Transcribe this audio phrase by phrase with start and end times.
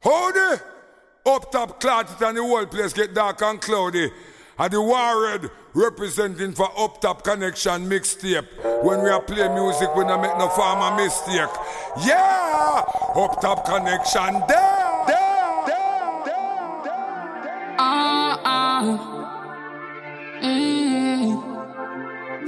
[0.00, 0.60] Howdy!
[1.26, 4.10] Up top cloudy and the whole place get dark and cloudy.
[4.58, 8.82] And the warred representing for Up Top Connection mixtape.
[8.82, 11.48] When we are play music, we don't make no farmer mistake.
[12.04, 12.82] Yeah!
[13.14, 15.04] Up Top Connection there!
[15.06, 15.64] There!
[15.66, 16.22] There!
[16.24, 16.82] There!
[16.84, 17.76] there.
[17.78, 18.98] Uh-uh.
[20.42, 21.28] Mm.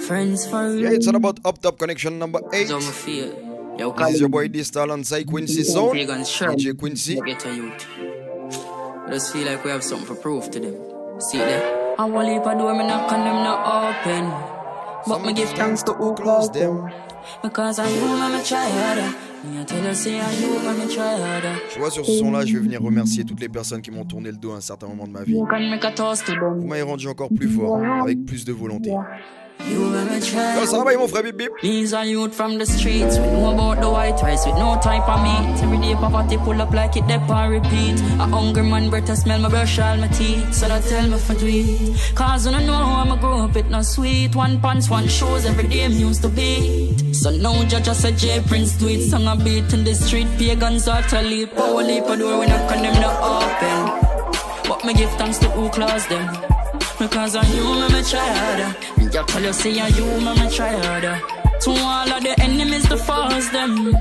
[0.02, 2.68] Friends for Yeah, it's all about Up Top Connection number 8.
[2.68, 3.49] Don't feel.
[3.78, 6.56] Yo, This is your boy D-Star alongside Quincy shirt.
[6.58, 7.18] DJ Quincy.
[9.10, 10.74] Just feel like we have something for proof to them.
[11.20, 11.94] See them?
[11.98, 14.30] I want leave a door, me knock and them not open.
[15.06, 16.90] But me give thanks to who close closed them.
[17.42, 19.16] Because I you, me try harder.
[19.44, 21.54] Me I tell you, say I you, me try harder.
[21.72, 24.30] Tu vois, sur ce son-là, je vais venir remercier toutes les personnes qui m'ont tourné
[24.30, 25.34] le dos à un certain moment de ma vie.
[25.34, 28.94] Vous m'avez rendu encore plus fort, avec plus de volonté.
[29.68, 30.56] You let me try.
[30.56, 33.18] Yo, va, mon frère Bip Bip These are youth from the streets.
[33.18, 35.62] We know about the white rice with no type of meat.
[35.62, 38.00] Every day poverty pull up like it dep and repeat.
[38.18, 40.54] A hungry man breath smell my brush all my teeth.
[40.54, 42.14] So that tell me for tweet.
[42.14, 44.34] Cause I know how I'm a grow up it not sweet.
[44.34, 47.14] One pants, one shoes every day I'm used to beat.
[47.14, 49.02] So now judge us a J Prince do it.
[49.10, 50.28] Song a beat in the street.
[50.38, 51.54] Pagans are to leap.
[51.54, 54.68] Power leap a door when I them not open.
[54.68, 56.59] But me give thanks to who close them.
[57.00, 58.76] Because I you, me, me try harder.
[58.98, 61.18] Me just tell you, say I you, me, me try harder.
[61.62, 63.96] To all of the enemies, to force them.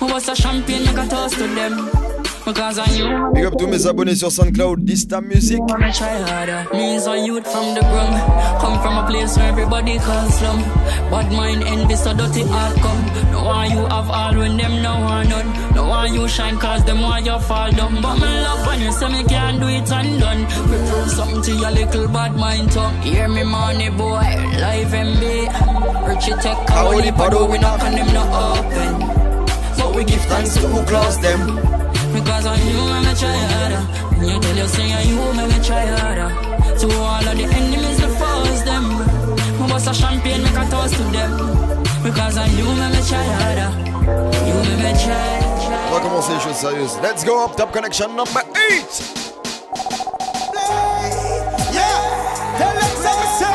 [0.00, 2.23] I was a champion, make a toast to them.
[2.44, 5.60] Because I you, Big up tous mes abonnés sur SoundCloud, Dysta Music.
[5.60, 6.66] me try harder.
[6.74, 8.20] Means a youth from the ground.
[8.60, 10.60] Come from a place where everybody calls slum.
[11.10, 13.32] Bad mind, envy, so dirty all come.
[13.32, 15.74] No one you have all when them no one none.
[15.74, 18.02] No one you shine cause them want you fall down.
[18.02, 20.42] But me love when you say me can't do it undone.
[20.68, 23.00] We prove something to your little bad mind tongue.
[23.00, 24.20] Hear me money boy,
[24.60, 26.08] live MB.
[26.08, 29.46] Richie tech, holy pado, we knock on them not open.
[29.78, 31.83] But we give thanks to who close them.
[32.24, 33.82] Because I you, me, me try harder.
[34.16, 36.30] When you tell you, say I you, me, me try harder.
[36.80, 38.84] To all of the enemies, the foes, them.
[39.60, 41.30] Me bust a champagne, make a toast to them.
[42.02, 43.70] Because I you, me, me try harder.
[44.48, 45.40] You, me, me try.
[45.88, 46.98] On va commencer les choses sérieuses.
[47.02, 49.24] Let's go Up Top Connection number 8.
[51.76, 51.98] Yeah,
[52.58, 53.52] tell them so we say.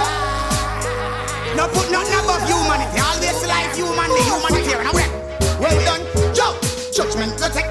[1.58, 3.00] No put nothing above humanity.
[3.02, 4.94] Always life human, the humanitarian.
[4.94, 5.12] Well,
[5.60, 6.04] well done,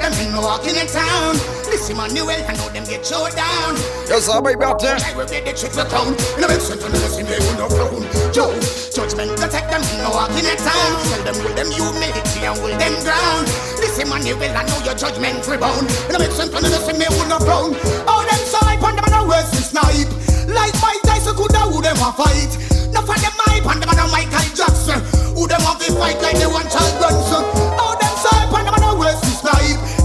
[0.09, 0.15] Joe.
[0.15, 1.35] Judgment to take them in walking in town.
[1.67, 3.75] Listen, Manuel, I know them get showed down.
[4.07, 4.97] Yo, ça va, baby, Martin?
[5.03, 6.15] I will get the triple crown.
[6.39, 8.03] In a sense, and listen, they will not frown.
[8.33, 8.55] Joe,
[8.95, 10.91] judgment take them in walking in town.
[11.11, 13.47] Tell them will them humility and will them ground.
[13.83, 15.91] Listen, Manuel, I know your judgment rebound.
[16.09, 17.75] In a sense, and listen, they will not frown.
[18.07, 20.11] Oh, them snipe on them and the worst is snipe.
[20.49, 22.53] Like Mike Tyson could have who them a fight.
[22.95, 25.05] Now for them hype and them and Michael Jackson.
[25.37, 27.45] Who them want to fight like they want Charles Bronson.
[27.77, 29.98] Oh, them snipe and them and the worst is snipe.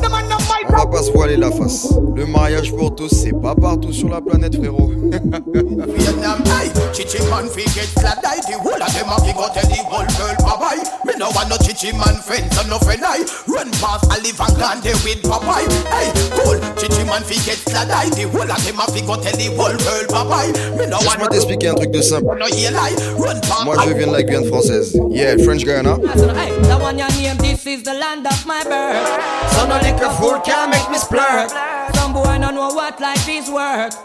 [0.68, 1.94] On va pas se voiler la face.
[2.16, 4.92] Le mariage pour tous, c'est pas partout sur la planète, frérot.
[6.94, 9.66] Vietnam, chichi man fi get flat die The whole of them a fi go tell
[9.66, 13.26] the whole world bye-bye Me no want no chichi man friends and no friend I
[13.48, 17.88] Run past a and gone there with Popeye Hey, cool, chichi man fi get flat
[17.90, 20.98] die The whole of them a fi go tell the whole world bye-bye Me no
[21.02, 22.36] want Laisse-moi t'expliquer un truc de simple.
[22.38, 24.94] no hear lie Run past Moi, je viens de la Guyane française.
[25.10, 25.96] Yeah, French Guyana.
[26.38, 29.08] Hey, the one you name, this is the land of my birth.
[29.54, 31.50] So no liquor fool can make me splurt.
[31.96, 33.96] Some boy no know what life is worth.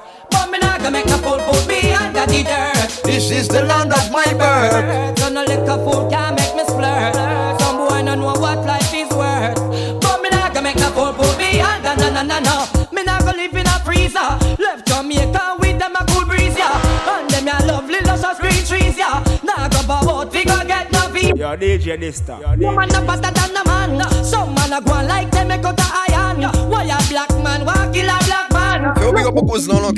[0.49, 3.05] But me not gonna make no fool put me under the dirt.
[3.05, 5.19] This is the land of my birth.
[5.19, 7.61] So no liquor fool can make me splurt.
[7.61, 9.61] Some boy no know what life is worth.
[10.01, 12.89] But me not gonna make no fool put me under no no no no.
[12.93, 14.31] Me not gonna live in a freezer.
[14.57, 17.13] Left Jamaica with them a cool breeze yeah.
[17.13, 19.23] And them ya lovely luscious green trees yeah.
[19.45, 21.29] Now go about we go get no fee.
[21.37, 22.41] Yo, DJ Nista.
[22.57, 24.25] Woman no better than a man.
[24.25, 26.41] Some man a go like them make out a iron.
[26.71, 27.78] Why a black man walk kill a black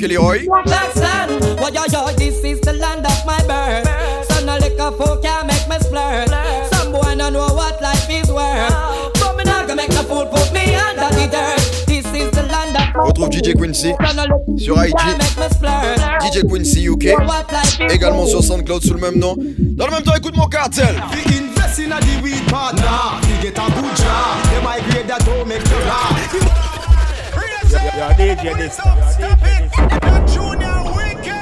[0.07, 0.45] Leroy.
[0.47, 3.87] Why yo yo, this is the land of my birth.
[4.29, 6.27] So no liquor folk can make me splurt.
[6.73, 8.73] Some boy no know what life is worth.
[9.19, 11.85] But me not gonna make no fool put me under the dirt.
[11.87, 13.93] This is the land of my Retrouve DJ Quincy
[14.57, 14.97] sur IG.
[16.21, 17.05] DJ Quincy UK.
[17.89, 19.35] Également sur SoundCloud sous le même nom.
[19.37, 20.95] Dans le même temps, écoute mon cartel.
[21.11, 23.19] We invest in a the weed partner.
[23.23, 24.41] We get a good job.
[24.51, 26.80] They migrate that don't make the law.
[27.81, 28.93] Yo, DJ Nista.
[29.17, 30.13] Yo, DJ Nista.
[30.29, 31.33] Junior wicked.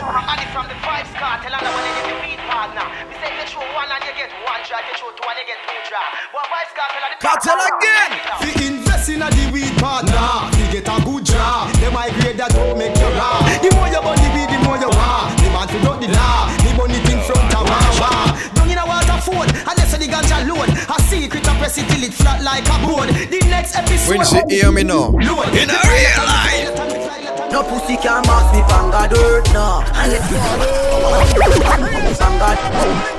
[0.00, 2.88] And it from the vibes cartel and the one in the beat partner.
[3.04, 5.44] We say if you one and you get one drop, if you two and you
[5.44, 6.08] get two drop.
[6.32, 8.12] But vibes cartel and the Cartel again.
[8.40, 10.48] We invest in a the weed partner.
[10.56, 11.68] We get a good job.
[11.84, 13.44] They migrate that don't make the law.
[13.60, 15.36] The more you burn the weed, the more you want.
[15.36, 16.48] The man to broke the law.
[16.64, 18.57] The money thing from Tawawa.
[19.26, 19.50] Don't in a water phone.
[19.70, 20.68] Unless the ganja load.
[20.68, 23.08] A secret of press it till it flat like a board.
[23.08, 24.08] The next episode.
[24.08, 25.10] When she hear me now.
[25.10, 25.48] Load.
[25.54, 26.72] In a real life.
[27.50, 29.82] No pussy can mask me panga dirt, no.
[29.94, 30.38] And let's go.
[32.18, 33.17] Panga.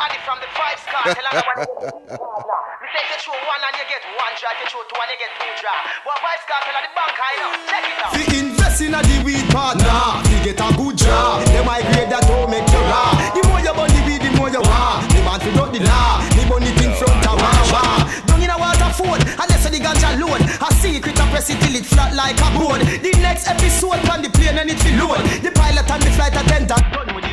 [0.00, 1.04] To the I'm from the five star.
[1.12, 4.80] Tell her what We say you throw one and you get one drop, you two
[4.80, 5.80] and you get two drop.
[6.04, 7.52] But five star tell her the bank I know.
[7.68, 8.12] Check it out.
[8.16, 10.24] Fi invest in a the weed partner.
[10.24, 11.44] Fi get a good job.
[11.52, 13.12] Them I grade that don't make you raw.
[13.36, 15.04] The more you burn the weed, the more you want.
[15.12, 16.24] The man fi broke the law.
[16.60, 18.04] It in front of Wawa.
[18.26, 20.40] Don't in a Waterford unless the ganja load.
[20.60, 22.80] A secret I press it till it flat like a board.
[22.84, 25.24] The next episode on the plane and it fi load.
[25.40, 27.29] The pilot and the flight attendant done with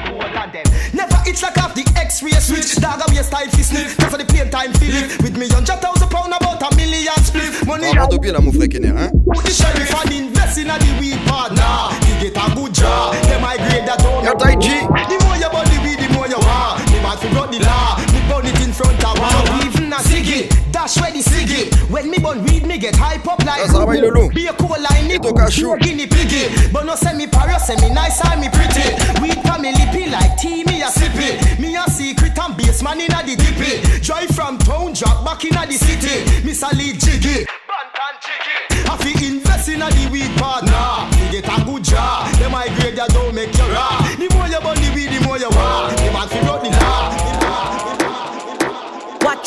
[1.28, 2.76] Itch like off the X-ray switch.
[2.80, 3.98] Dog a waste time fi sniff.
[3.98, 5.20] Cause of the plane time live.
[5.22, 7.52] With me hundred thousand pound about a million split.
[7.68, 9.12] Money On va depuis là, mon frère Kenner, hein?
[9.44, 11.92] The sheriff and invest in a the weed partner.
[12.08, 13.14] He get a good job.
[13.28, 14.68] Them I grade that don't Yo, Tai G.
[14.72, 16.80] The more you the weed, the more you want.
[16.88, 18.00] The man fi the law.
[18.16, 19.67] Me burn it in front of one.
[19.98, 21.74] A ciggy, dash where the ciggy.
[21.90, 23.66] When me burn weed, me get hype up like.
[23.66, 24.02] Ça, ça va, il.
[24.30, 25.76] Be a cool line, Et ton cachou.
[25.80, 26.70] guinea piggy.
[26.72, 28.94] But no say me paro, say me nice and me pretty.
[29.22, 31.60] Weed pa me lippy like tea, me a sip it.
[31.60, 33.82] Me a secret and baseman inna the dippy.
[34.06, 36.46] Drive from town, drop back inna the city.
[36.46, 37.48] Miss a lead jiggy.
[37.66, 38.86] Bantan jiggy.
[38.88, 41.10] I fi invest in a the weed partner.
[41.26, 42.30] You get a good job.
[42.38, 43.98] Them I grade that don't make you raw.
[44.14, 45.98] The more you burn the weed, the more you want.
[45.98, 46.67] The man fi broke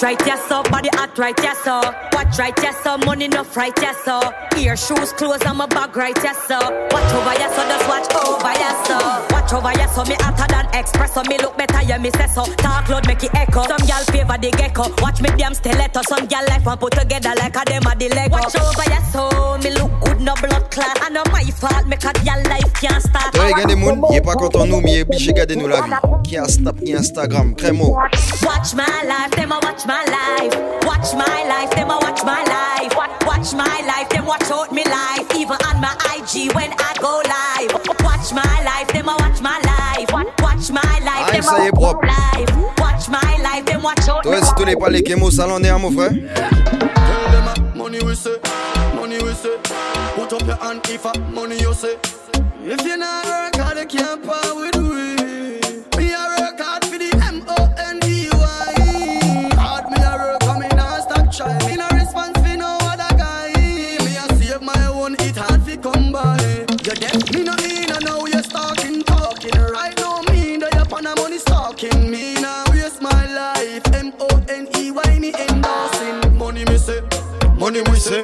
[0.02, 1.76] Right, yes, so body hot right, yes, so.
[2.14, 4.32] Watch right, yes, so money enough right, yes, so.
[4.56, 6.56] Ear, shoes, clothes, I'm a bag right, yes, so.
[6.56, 8.96] Watch over, yes, so just watch over, yes, so.
[9.30, 12.26] Watch over, yes, so me hotter than express, so me look better, yeah, me say
[12.28, 12.46] so.
[12.56, 13.62] Talk loud, make it echo.
[13.68, 14.88] Some gal favor the gecko.
[15.02, 16.00] Watch me damn stiletto.
[16.08, 18.40] Some gal life one put together like a them a the Lego.
[18.40, 19.28] Watch over, yes, so
[19.62, 21.02] me look good, no blood clot.
[21.04, 23.32] And no my fault, make a gal life can't start.
[23.32, 25.68] Toi, regardez moun, il est pas content nous, mais il est obligé de garder nous
[25.68, 25.90] la vie.
[26.24, 27.96] Qui a Snap, qui Instagram, crémo.
[28.44, 30.56] Watch my life, them a watch my life.
[30.86, 32.94] Watch my life, them a watch my life.
[32.96, 35.26] Wa- Watch my life, them watch out me life.
[35.36, 37.72] Even on my IG when I go live.
[38.02, 40.10] Watch my life, them a watch my life.
[40.12, 42.06] Wa- Watch my life, Aïe, them ça y est, a propre.
[42.06, 42.56] watch life.
[42.80, 45.78] Watch my life, them watch out me Toi, si tu n'es pas les kémos salonnaires,
[45.78, 46.10] mon frère.
[46.10, 48.30] Tell them a money we say,
[48.94, 49.48] money we say.
[50.30, 51.96] Put up your hand if a money you say.
[52.62, 55.16] If you not work hard, you can't part with we.
[55.98, 59.50] Me a work hard for the M O N E Y.
[59.58, 61.58] Hard me a work, and me not stop try.
[61.66, 63.52] Me no response for no other guy.
[63.56, 66.38] Me a save my own, it hard fi come by.
[66.84, 69.60] You get me no mean, I know you stalking, talking.
[69.60, 72.08] Right now me that you on a money stalking.
[72.08, 73.82] Me now waste my life.
[73.94, 76.38] M O N E Y me endorsing.
[76.38, 77.00] Money me say,
[77.56, 78.19] money we say.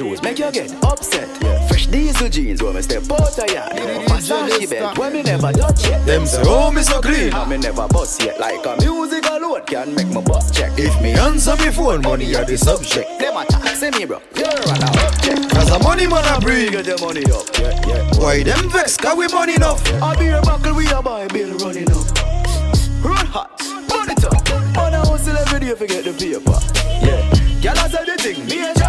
[0.00, 1.28] Shoes make you get upset.
[1.68, 3.72] Fresh diesel jeans when me step out of yard.
[4.08, 6.06] Versace belt when me never touch yet.
[6.06, 7.34] Them say, oh, me so clean.
[7.34, 8.40] And me never bust yet.
[8.40, 10.72] Like a music alone can make my bust check.
[10.78, 13.08] If me answer me phone, money are the subject.
[13.18, 14.22] Them a talk, say me bro.
[14.34, 15.50] You're an object.
[15.52, 16.72] Cause the money man a bring.
[16.72, 17.44] Get your money up.
[17.58, 18.10] Yeah, yeah.
[18.16, 18.96] Why them vex?
[18.96, 19.84] Cause we money enough.
[20.02, 22.08] I be a buckle, we a buy bill running up.
[23.04, 24.78] Run hot, it up.
[24.78, 26.56] On a hustle every day, forget the paper.
[27.04, 27.20] Yeah,
[27.60, 28.79] girl, I said the thing, me a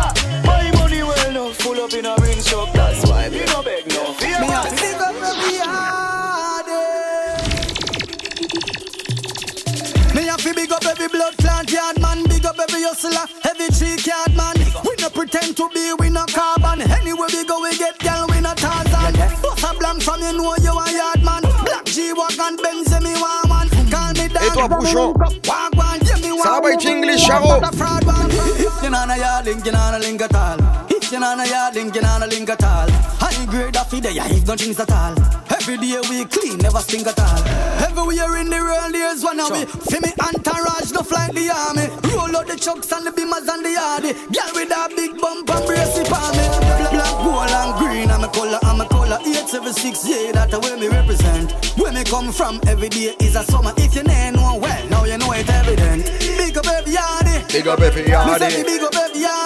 [13.01, 14.55] hustler, every cheek yard man.
[14.86, 16.81] We no pretend to be, we no carbon.
[16.81, 19.13] Anywhere we go, we get gal, we no Tarzan.
[19.41, 21.41] Bust a blank from you know you a yard man.
[21.65, 23.70] Black G-Wagon, Benz, say me want one.
[23.89, 24.43] Call me dog.
[24.43, 25.13] Et toi, Bouchon?
[25.13, 26.74] Walk one, yeah, Ça va, one.
[26.74, 27.60] être English, Charo?
[27.60, 28.29] But a fraud one.
[28.31, 30.90] If you not a yard link, you not a link at all.
[31.12, 32.88] You not a yard link, you not a link at all.
[33.20, 35.12] High grade of it, yeah, if no things at all.
[35.51, 37.44] Every day we clean, never stink at all.
[37.84, 39.68] Everywhere in the world, there's one of we.
[39.91, 41.91] Feel me entourage, no fly the army.
[42.15, 44.15] Roll out the trucks and the beamers and the yardy.
[44.32, 46.48] Girl with a big bump and brace it on me.
[46.96, 49.20] Black, gold and green, I'm a color, I'm a color.
[49.20, 51.51] 876, yeah, that's way me represent.
[51.75, 53.74] Where me come from, every day is a summer.
[53.75, 56.08] If you know well, now you know it evident.
[56.39, 57.51] Big up every yardy.
[57.51, 59.40] Big up every Me me big up every yardy.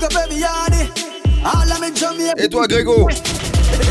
[0.00, 0.82] Big up every yardy.
[1.44, 2.34] All of me Jamaica.
[2.42, 3.06] Et toi, Grégo?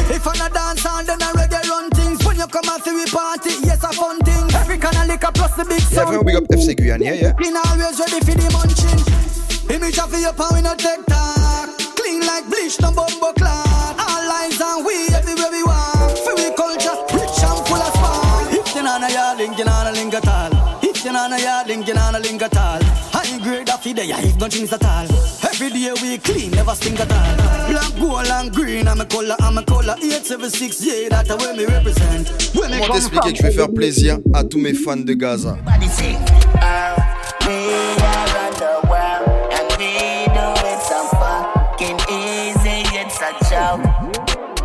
[0.10, 2.26] If I'm a dance hall, then I reggae run things.
[2.26, 4.50] When you come and see we party, yes, a fun thing.
[4.56, 6.10] Every kind of liquor plus the big Yeah, sound.
[6.18, 7.34] frère, big up FC Guyane, yeah, yeah.
[7.34, 9.02] Been always ready for the munching.
[9.70, 11.70] Image of your power, we no take talk.
[11.96, 13.94] Clean like bleach, no bumbo clot.
[14.02, 16.18] All lines and we everywhere we want.
[16.26, 18.50] For we culture, rich and full of fun.
[18.58, 20.80] If you not a yard, link you not a link at all.
[20.82, 22.82] If you not a yard, link you not a link at all.
[23.90, 25.08] The yeah, if don't things at all.
[25.50, 27.70] Every day we clean, never stink at all.
[27.72, 29.96] Black, gold and green, I'm a color, I'm a color.
[29.98, 32.30] 876, yeah, that's way me represent.
[32.54, 33.32] Where me Comment come t'expliquer from?
[33.32, 35.58] que je vais faire plaisir à tous mes fans de Gaza?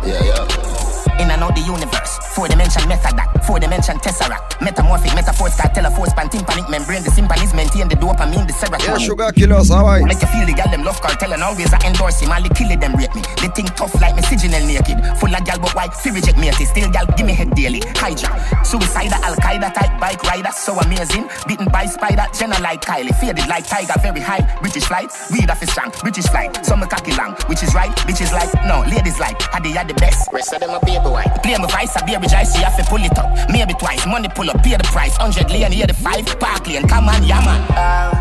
[0.05, 1.19] Yeah, yeah.
[1.19, 5.73] In and out the universe, four dimension method that, four dimension tesseract, metamorphic metaphors that
[5.73, 8.99] tell a force pan tympanic membrane, the symphonies maintain the dopamine, the serotonin.
[8.99, 11.71] Yeah, sugar killer, ça va Make you feel the gal them love cartel and always
[11.71, 12.35] I endorse him.
[12.35, 13.23] All the kill it them rate me.
[13.39, 14.99] They think tough like me signal naked.
[15.17, 15.87] Full of gal but why?
[15.87, 16.51] Fi reject me.
[16.51, 17.79] Still gal give me head daily.
[17.95, 21.29] Hydra, suicide, Al Qaeda type bike rider, so amazing.
[21.47, 24.43] Beaten by spider, Jenna like Kylie, faded like tiger, very high.
[24.59, 25.91] British flight, weed off is strong.
[26.01, 27.95] British flight, some cocky long, which is right.
[28.03, 30.27] Bitches like no, ladies like, had they had the best.
[30.33, 31.31] Rest of them a baby white.
[31.41, 33.49] Play my vice, I be rejoice, so you have to pull it up.
[33.49, 35.15] Maybe twice, money pull up, pay the price.
[35.17, 37.61] Hundred lane, hear the five, park lane, come on, yeah man.
[37.77, 38.11] Um,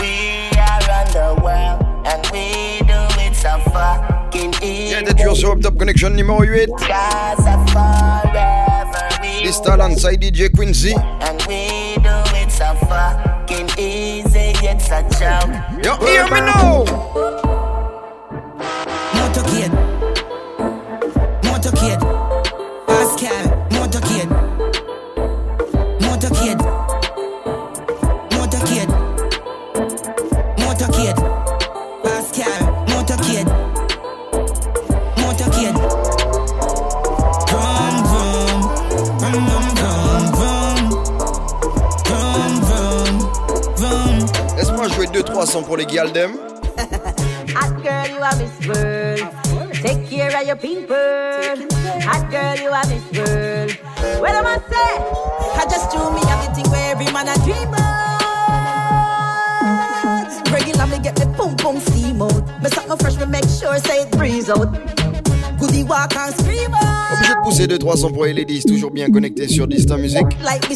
[0.00, 4.92] we are on the world and we do it so fucking easy.
[4.92, 10.16] Yeah, t'es toujours sur Up Top Connection numéro 8 Gaza forever we This talent, c'est
[10.16, 14.52] DJ Quincy and we do it so fucking easy.
[14.62, 15.84] It's a joke.
[15.84, 17.03] Yo, hear me now
[67.84, 70.22] 300 pour les ladies, toujours bien connectés sur Dista Music.
[70.42, 70.66] Like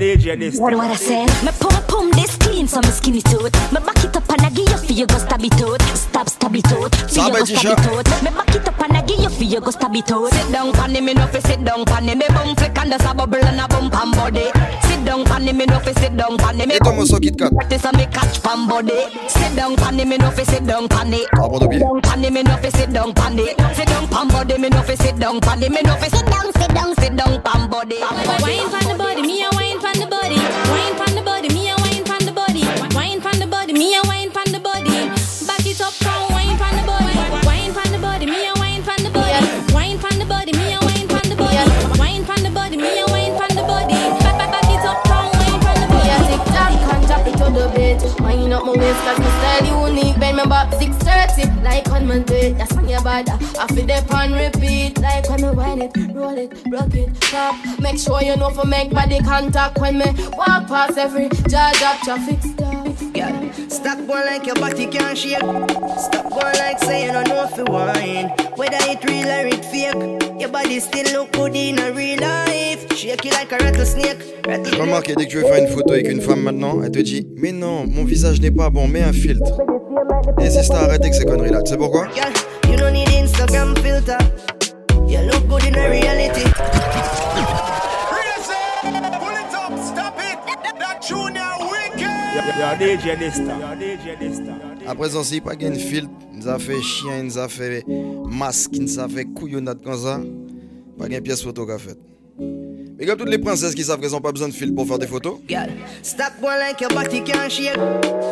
[0.00, 0.58] DJ this.
[0.58, 1.28] What what I said?
[1.44, 3.52] Me pum pum this clean, so me skinny tooth.
[3.70, 5.82] Me back it up and I give you for you go stab it out.
[5.92, 6.94] Stab stab it out.
[6.96, 7.76] For you go Tisha?
[7.76, 8.22] stab it out.
[8.24, 10.32] Me back it up and I give you for you go stab it out.
[10.32, 13.12] Sit down pan me no fi sit down pan me bum flick and there's a
[13.12, 14.48] bubble and a bump and body.
[14.88, 17.52] Sit down pan me no fi sit down pan me Et ton morceau Kit Kat
[17.68, 19.04] This a me catch pan body.
[19.28, 21.28] Sit down pan me no fi sit down pan it.
[21.36, 23.52] Arbre de pied Pan me no fi sit down pan it.
[23.76, 25.70] Sit down pan body me no fi sit down pan it.
[25.70, 26.94] Me no fi sit down sit down
[48.74, 50.18] my waist, cause my style unique.
[50.18, 52.58] Bend my back 630, like me do it.
[52.58, 53.38] That's when you bother.
[53.58, 57.54] I feel dip and repeat, like when me wind it, roll it, rock it, stop.
[57.80, 62.00] Make sure you know for make body contact when me walk past every jaw drop
[62.02, 62.69] traffic stop.
[63.80, 65.38] Stop going like your body can't shake.
[65.38, 68.28] Stop going like saying I know if you wine.
[68.56, 72.94] Whether it real or it fake, your body still look good in a real life.
[72.94, 74.18] Shake it like a rattlesnake.
[74.46, 74.80] Rattlesnake.
[74.80, 77.26] remarqué dès que tu veux faire une photo avec une femme maintenant Elle te dit
[77.36, 79.58] Mais non, mon visage n'est pas bon, mets un filtre
[80.42, 82.06] Et c'est ça, arrêtez avec ces conneries là Tu sais pourquoi?
[82.68, 84.18] You don't need Instagram filter.
[85.08, 86.44] You look good in a reality.
[94.86, 97.84] À présent, si pas une filtre, nous a fait chien, nous a fait
[98.28, 100.20] masque, nous a fait couillonnade comme ça.
[100.98, 101.96] Pas une pièce photo qu'a fait.
[102.98, 104.98] Mais comme toutes les princesses qui savent qu'elles n'ont pas besoin de filtre pour faire
[104.98, 105.70] des photos, Girl,
[106.02, 107.72] stop going like your body can't shake.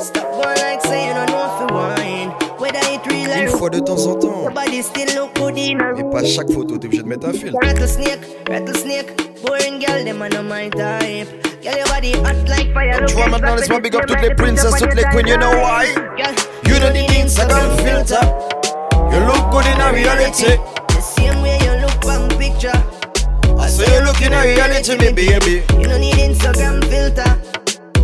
[0.01, 2.31] Stop going like saying I know if you wine.
[2.59, 4.43] Whether it real or une fois de temps en temps.
[4.43, 7.29] Your body still look good in a Et pas chaque photo, t'es obligé de mettre
[7.29, 7.33] un.
[7.67, 8.21] Rattlesnake,
[8.51, 11.29] rattlesnake, boring girl, them are not my type.
[11.63, 13.05] Girl, your body hot like fire.
[13.07, 15.87] Tu vois maintenant, laisse-moi big up toutes les princesses, toutes les queens, you know why?
[16.67, 18.23] You don't need Instagram filter.
[19.13, 20.57] You look good in a reality.
[20.89, 21.99] The same way you look
[22.39, 22.49] pic.
[22.53, 22.83] picture.
[23.59, 25.65] I say you look in a reality, me baby.
[25.79, 27.31] You don't need Instagram filter.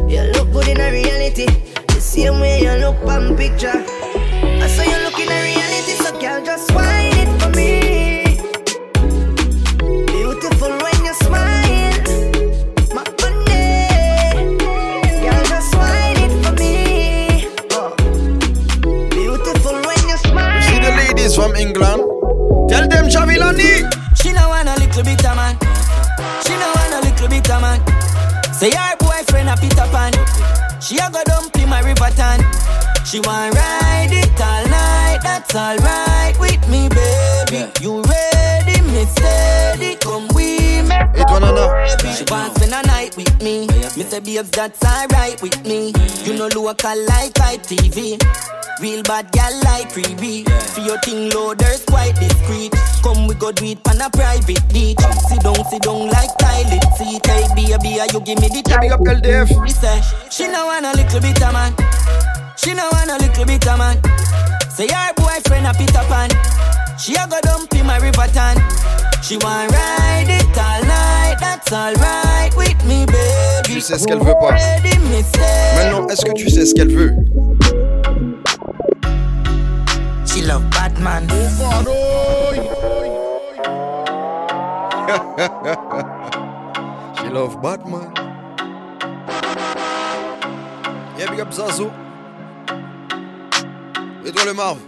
[0.09, 1.47] You look good in a reality.
[1.88, 3.75] The same way you look on picture.
[3.75, 6.94] I say you look in a reality, so girl, just wine
[44.35, 45.93] Babes, that's alright with me.
[46.25, 48.19] You know local like ITV.
[48.81, 50.45] Real bad gal like freebie.
[50.75, 52.75] For your thing loaders quite discreet.
[53.03, 54.99] Come we go do it on a private beach.
[55.29, 57.25] Sit down, sit down like toilet seat.
[57.26, 58.81] Hey, baby, you give me the time.
[58.81, 59.67] Big up LDF.
[59.67, 61.73] She say, she no want a little bit of man.
[62.57, 64.03] She no want a little bit of man.
[64.71, 66.74] Say her boyfriend a Peter Pan.
[66.97, 68.57] She a go dump in my river tan.
[69.23, 71.37] She want ride it all night.
[71.41, 73.63] That's alright with me, baby.
[73.65, 74.53] Tu sais ce qu'elle veut pas.
[75.77, 77.13] Maintenant, est-ce que tu sais ce qu'elle veut?
[80.27, 81.27] She love Batman.
[87.17, 88.13] She love Batman.
[91.19, 91.91] Yeah, big up Zazo.
[94.27, 94.79] Et toi le Marv?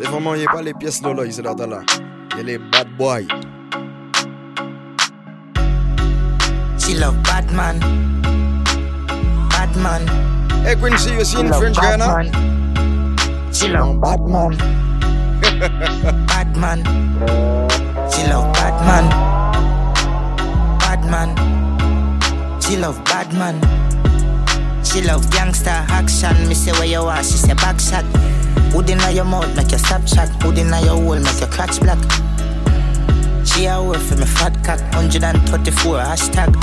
[0.00, 1.80] C'est vraiment, il pas les pièces Lolo, c'est là, là.
[2.38, 3.26] Il les bad boys.
[6.78, 7.80] She love Batman.
[9.50, 10.06] Batman.
[10.64, 11.74] Hey Quincy, you seen French?
[11.74, 12.30] Batman.
[13.52, 14.56] She love Batman.
[16.28, 16.84] Batman.
[18.08, 19.08] She love Batman.
[20.78, 21.34] Batman.
[22.60, 23.60] She love Batman.
[24.84, 26.46] She love gangster action.
[26.46, 28.04] Me say where you are, she say back shot.
[28.72, 30.28] Hood inna your mouth, make your stop shot.
[30.42, 31.98] Hood inna your hole, make your clutch black.
[33.46, 36.54] She a work for me fat cock, 134 hashtag.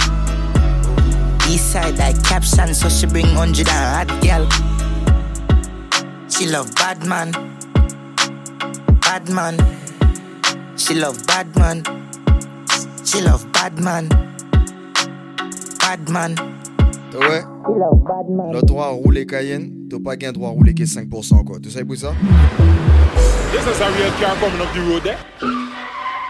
[1.50, 4.48] East side I caption, so she bring 100 and hot girl.
[6.30, 7.32] She love bad man,
[9.02, 9.58] bad man.
[10.78, 11.84] She love bad man,
[13.06, 14.10] she love bad man,
[15.80, 16.55] bad man.
[17.18, 17.42] Ouais?
[18.52, 21.60] Le droit à rouler Cayenne, t'as pas gain droit à rouler que 5% quoi.
[21.62, 22.14] Tu sais pour ça?
[23.52, 25.18] This is a real car coming up the road there.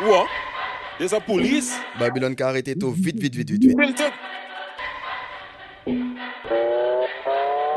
[0.08, 0.28] What?
[1.00, 1.74] There's a police.
[2.00, 3.78] Babylone qui a arrêté tout vite, vite, vite, vite, vite.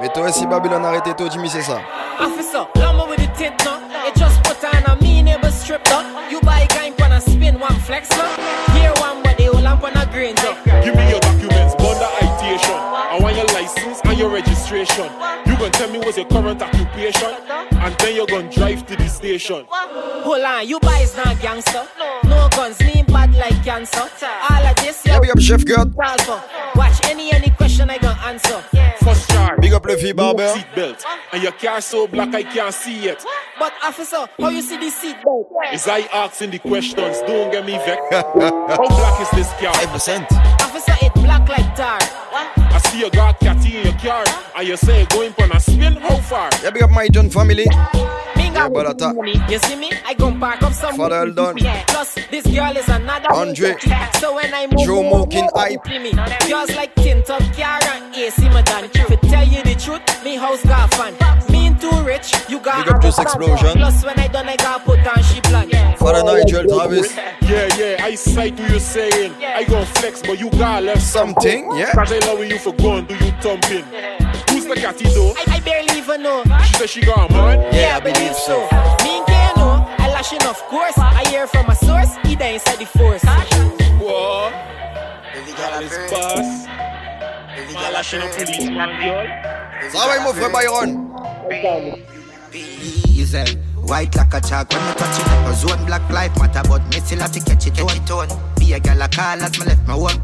[0.01, 1.81] Mais toi aussi Babylone a arrêté tout, Jimmy, c'est ça.
[2.21, 3.79] Officer, lumber with the tint, no?
[4.07, 6.03] It just put on a me neighbor strip, no?
[6.31, 8.25] You buy game pan and spin one flex, no?
[8.75, 10.55] Here one body, hold lamp on a green, no?
[10.85, 12.75] Give me your documents, bond the citation.
[12.75, 15.05] I want your license and your registration.
[15.47, 19.09] You gonna tell me what's your current occupation, and then you're gonna drive to the
[19.09, 19.67] station.
[19.69, 21.87] Hold on, you boys not gangster.
[22.25, 24.09] No guns, lean bad like cancer.
[24.51, 25.95] All of this, Yeah, big up Chef God.
[26.75, 28.61] Watch any any question I gonna answer.
[29.03, 29.61] First charge.
[29.61, 30.49] Big up le fille barber.
[30.49, 33.25] Seat belt, and your car so black I can't see it.
[33.59, 35.49] But officer, how you see the seat belt?
[35.73, 37.21] Is I asking the questions?
[37.27, 38.13] Don't get me vexed.
[38.13, 39.75] How black is this car?
[39.75, 40.58] 5%.
[40.69, 41.99] Officer, it black like tar.
[41.99, 44.23] I see you got catty in your car,
[44.55, 45.97] and you say going for a spin.
[45.97, 46.51] How far?
[46.63, 47.65] Yeah, big up my John family.
[48.49, 49.15] Me got Balata.
[49.15, 49.35] money.
[49.51, 49.93] You see me?
[50.07, 50.97] I gon' park up some.
[50.97, 51.57] Father Eldon.
[51.89, 53.31] Plus, this girl is another.
[53.31, 53.77] Andre.
[54.21, 55.85] So when I move, Joe Mokin hype.
[55.87, 56.13] me.
[56.49, 58.89] Girls like tint up car and AC madam.
[58.91, 61.13] To tell you the truth, me house got fun.
[61.51, 62.87] Me ain't too rich, you got.
[62.87, 63.77] Big up Juice Explosion.
[63.77, 65.69] Plus when I done, I got put on she plan.
[65.99, 67.15] Father oh, Nigel Travis.
[67.43, 69.33] Yeah, yeah, I sight what you saying.
[69.43, 71.93] I gon' flex, but you got left Something, yeah.
[71.93, 73.85] Cause I love you for gun, do you thumping?
[74.51, 75.35] Who's the catty though?
[75.37, 76.43] I, I barely even know.
[76.65, 77.75] She said she got a man?
[77.75, 78.57] Yeah, I believe so.
[79.05, 80.97] Me and Kay know, I lashing of course.
[80.97, 83.23] I hear from a source, he there inside the force.
[84.01, 84.53] What?
[85.81, 86.67] This boss.
[87.75, 89.27] Man lashing a policeman, girl.
[89.91, 90.91] Ça va, mon frère Byron.
[92.53, 93.59] Easy.
[93.77, 96.85] White like a chalk when me touch it up a zone Black life matter but
[96.89, 99.59] me still have to catch it on it on Be a gal a call as
[99.59, 100.21] me left my home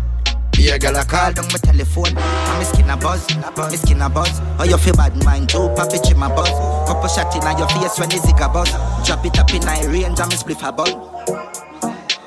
[0.57, 2.17] Be a gal a call down my telephone.
[2.17, 3.29] And me skin a buzz,
[3.71, 4.41] me skin a buzz.
[4.59, 6.51] Oh you feel bad mind too, pop it in my buzz.
[6.87, 8.71] Couple shot in your face when the zig a buzz.
[9.07, 10.89] Drop it up in my range and me spliff a bun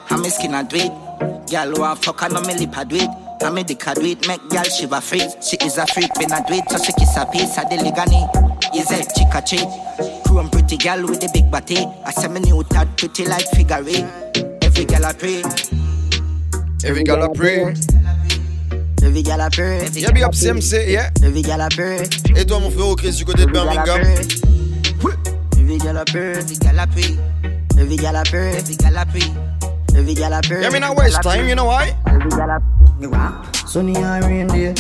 [0.09, 3.27] And me skin a do it Gal want fuck and no me lip a it
[3.39, 5.35] and me dick a it, make gal shiver freeze.
[5.41, 8.25] She is a freak, I do it, so she kiss a piece of the ligani.
[8.73, 11.77] Easy, chick a cheat Chrome pretty gal with the big body.
[12.03, 13.83] I say me new tad pretty like figure
[14.63, 15.43] Every girl a pray.
[16.83, 17.75] Every girl a pray.
[19.07, 19.87] Every girl a pray.
[19.93, 21.09] Yeah, big up CMC, yeah.
[21.23, 22.09] Every girl a pray.
[22.35, 24.01] Et toi, mon frère Chris, du côté de Birmingham.
[25.57, 26.33] Every girl a pray.
[26.33, 27.17] Every girl a pray.
[27.79, 28.51] Every girl a pray.
[28.57, 29.31] Every girl a pray.
[29.95, 30.61] Every girl a pray.
[30.61, 31.95] Yeah, me not waste time, you know why?
[32.05, 32.59] Every girl a
[33.65, 34.73] Sunny and rain day,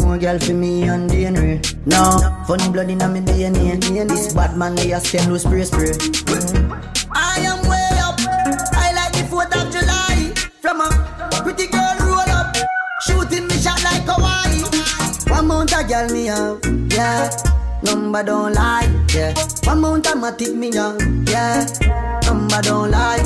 [0.00, 1.60] more girl for me and DNA.
[1.84, 4.08] No, funny blood in me DNA.
[4.08, 5.92] This bad man they a send no spray spray.
[7.12, 7.55] I am
[15.76, 16.60] a girl me have,
[16.90, 17.30] yeah.
[17.82, 19.34] Number don't lie, yeah.
[19.64, 21.66] One mount a matic me have, yeah.
[22.24, 23.22] Number don't lie,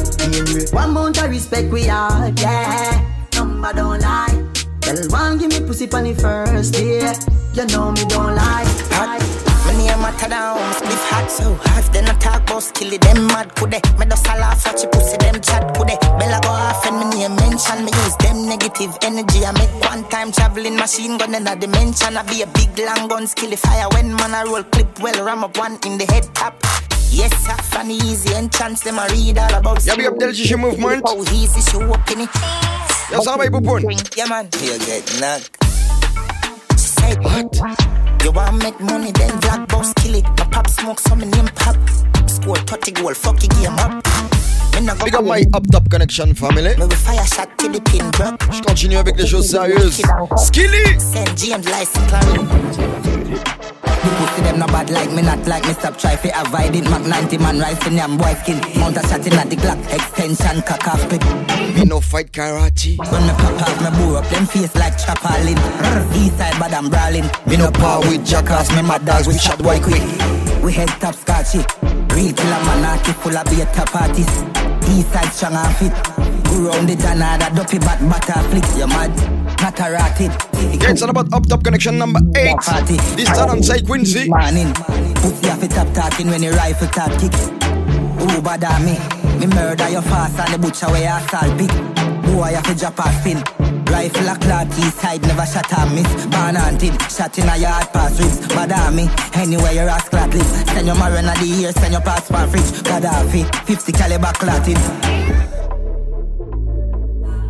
[0.73, 3.09] One mount a respect we have, yeah.
[3.35, 4.45] Number don't lie.
[4.81, 7.13] Girl, one give me pussy pon the first day.
[7.55, 8.65] You know me don't lie.
[8.91, 9.50] Hot.
[9.81, 11.93] My name matter down, spliff hot so hot.
[11.93, 13.81] Then I talk about skilly, them mad could they?
[13.99, 15.97] Me just a laugh at you pussy, them chat could they?
[16.21, 19.40] Bella go off and me name mention me use them negative energy.
[19.40, 22.14] I make one time traveling machine gun in a dimension.
[22.14, 25.45] I be a big long gun skilly fire when man I roll clip well ram
[25.45, 26.61] up one in the head top.
[27.09, 29.85] Yes, sir, funny easy entrance, them I read all about.
[29.87, 31.09] Yeah, be up del Gigi movement.
[31.09, 32.31] How easy she walking it.
[33.11, 33.97] Yeah, ça va, il boupoune.
[34.14, 34.47] Yeah, man.
[34.61, 35.70] You get knocked.
[37.11, 38.23] Said, What?
[38.23, 40.25] You want make money, then black boss kill it.
[40.38, 41.77] My pop smoke, so my name pop.
[42.29, 44.39] Score 30 goal, fuck your game up.
[44.81, 46.71] Big up my Up Top Connection family.
[48.51, 50.01] Je continue avec les choses sérieuses.
[50.38, 50.99] Skilly!
[50.99, 52.47] Saint James license clarity.
[53.85, 55.75] The pussy them no bad like me, not like me.
[55.75, 56.88] Stop try fi avoid it.
[56.88, 58.59] Mac 90 man rise in yam boy skin.
[58.81, 59.79] Mount a shot in at the Glock.
[59.93, 61.23] Extension cock off pit.
[61.77, 62.97] Me no fight karate.
[62.97, 65.59] When me pop off, me bore up them face like chapalin.
[66.16, 67.29] East side bad I'm brawling.
[67.47, 68.75] Me no power with jackass.
[68.75, 70.50] Me mad dogs with shot boy quick.
[70.62, 71.59] We head top scotchy.
[72.14, 74.29] Real killer man, naughty full of beta parties.
[74.88, 75.92] East side strong and fit.
[76.44, 78.64] Go round the Janada, dopey bat butter flick.
[78.77, 79.11] You mad?
[79.61, 80.33] Not a ratted.
[80.83, 82.57] Yeah, it's all about Up Top Connection number 8.
[82.59, 82.96] Party.
[83.16, 84.29] This time on Say Quincy.
[84.29, 84.73] Morning.
[85.14, 87.33] Pussy off it up talking when you rifle top kick.
[88.20, 88.99] Who bother me?
[89.38, 91.70] Me murder your fast and the butcher where you assault big.
[92.25, 93.60] Boy, you fi drop a spin.
[93.91, 96.26] Rifle a clock, east side never shot a miss.
[96.28, 98.48] Born hunted, shot in a yard pass ribs.
[98.54, 100.46] Bother me, anywhere your ass clot live.
[100.74, 102.72] Send your marron of the year, send your passport fridge.
[102.88, 104.80] Gaddafi, 50 caliber clotting.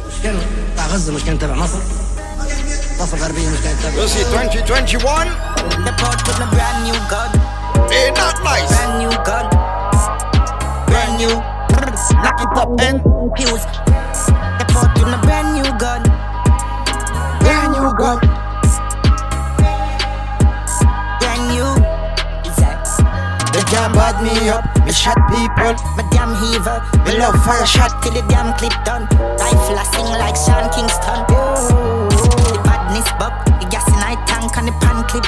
[0.08, 0.40] مشكلة
[0.74, 1.80] بتاع غزة مش كان تبع مصر
[3.02, 5.28] مصر الغربية مش كانت تبع Let's see, 2021
[5.86, 7.32] The port with a brand new gun
[7.92, 9.46] Hey, not nice Brand new gun
[10.88, 11.36] Brand new
[12.24, 13.02] Knock it up and
[13.38, 13.66] fuse
[14.60, 15.69] The port with a brand new gun Brand
[17.91, 18.19] new gun
[21.21, 21.71] Brand new
[23.53, 25.75] They can't bad me up, me shot people.
[25.97, 28.03] My damn heaver, Me love fire shot.
[28.03, 29.09] till the damn clip done.
[29.39, 31.27] Rifle I sing like Sean Kingston.
[31.27, 35.27] The badness buck, the gas in I tank and the pan clip.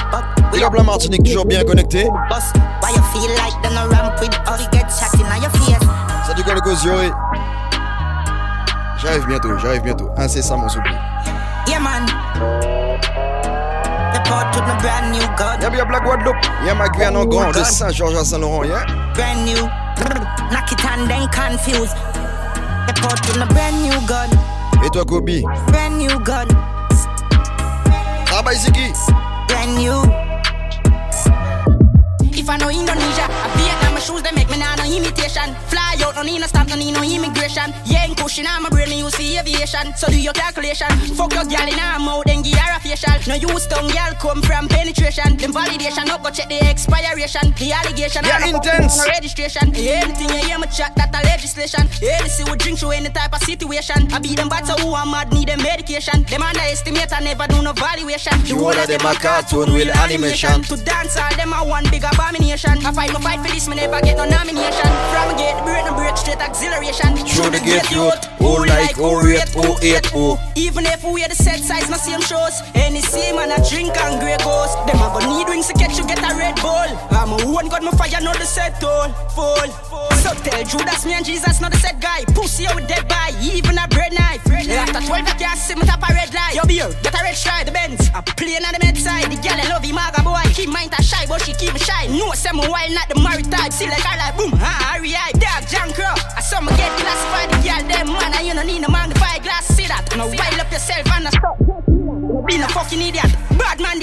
[0.51, 2.07] Big up la Martinique, toujours bien connecté.
[2.29, 4.31] Boss, why you feel like them a ramp with?
[4.31, 5.83] You get shot in your face.
[9.01, 10.09] J'arrive bientôt, j'arrive bientôt.
[10.17, 10.69] Incessamment.
[11.73, 12.05] Yeah man.
[14.13, 15.59] The port with my brand new gun.
[15.59, 16.37] Yeah, big up la Guadeloupe.
[16.63, 18.85] Yeah, Guyane grand oh, de Saint-Georges à Saint-Laurent, yeah.
[19.15, 19.57] Brand new.
[20.53, 21.97] Knock it and then confused.
[22.85, 24.29] The port with my brand new gun.
[24.85, 25.41] Et toi, Kobe?
[25.71, 26.47] Brand new gun.
[28.27, 28.93] Travail, Ziggy.
[29.47, 29.97] Brand new.
[32.37, 33.62] If I know Indonesia, I my
[34.03, 35.55] shoes they make me nah no imitation.
[35.71, 37.71] Fly out, no need no stamp, no need no immigration.
[37.85, 39.95] Yeah, ain't pushing on my brain, me use the aviation.
[39.95, 40.91] So do your calculation.
[41.15, 43.15] Fuck your gal in her mouth, then give her a facial.
[43.27, 45.37] No use tongue, gal come from penetration.
[45.37, 47.53] Them validation, up go check the expiration.
[47.57, 48.97] The allegation, Yeah, I no intense.
[48.99, 49.73] no registration.
[49.75, 51.87] Anything you hear me chat, that a legislation.
[52.01, 54.11] Anything we drink through any type of situation.
[54.11, 56.23] I beat them bad, so who am mad need them medication.
[56.23, 58.35] Them underestimate, I never do no valuation.
[58.43, 60.61] The whole of them a cartoon with animation.
[60.63, 62.83] To dance all them a one big abomination.
[62.85, 64.89] I fight no fight for this, me never get no nomination.
[65.13, 67.15] From a gate, break no break, straight acceleration.
[67.15, 68.17] Through the gate, youth.
[68.39, 70.37] Oh, who like, who oh, rate, who oh, hate, who.
[70.55, 72.61] Even if we are the set size, no same shows.
[72.75, 74.77] Any same and a drink and grey ghost.
[74.87, 76.91] Them have a go need wings to catch you get a red bull.
[77.11, 79.09] I'm a one got my fire, not the set toll.
[79.35, 79.69] Full.
[79.91, 82.23] So tell Judas, me and Jesus, not the set guy.
[82.33, 84.41] Pussy out with dead by, even a bread knife.
[84.47, 86.55] After 12, you can't see me top a red light.
[86.55, 88.09] Yo, beer, get a red stripe, the Benz.
[88.15, 89.31] A plane on the med side.
[89.31, 90.43] The girl I love him, maga boy.
[90.53, 92.07] Keep mind a shy, but she keep me shy.
[92.07, 93.73] No, me wild, not the married type.
[93.73, 95.39] See like I like boom, ha, hurry hype.
[95.39, 96.15] Dog, junk crow.
[96.37, 97.49] I saw me get classified.
[97.51, 99.65] The girl, them man, and you don't need no magnify glass.
[99.67, 100.07] See that?
[100.15, 101.57] Now wild up yourself and a stop.
[102.47, 103.31] Be no fucking idiot.
[103.57, 104.02] Bad man, the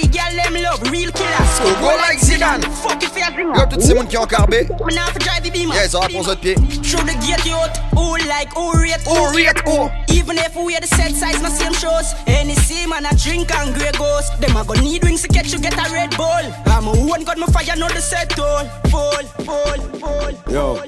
[0.51, 1.45] them I'm love, real killer.
[1.55, 2.63] So go like Zidane.
[2.81, 4.67] Fuck if you're Yo, toutes ces monde qui ont carbé.
[4.85, 5.73] Me now for drive the beamer.
[5.73, 6.55] Yeah, ils ont réponse de pied.
[6.55, 9.89] Through the gate out, who like, who rate, Who rate, who?
[10.13, 12.13] Even if we wear the set size, my same shows.
[12.27, 14.39] Any same man, I drink and grey ghost.
[14.39, 16.45] Them I go need wings to catch you, get a red bull.
[16.65, 18.65] I'm a one got my fire, know the set all.
[18.89, 20.31] Fall, fall, fall.
[20.49, 20.79] Yo,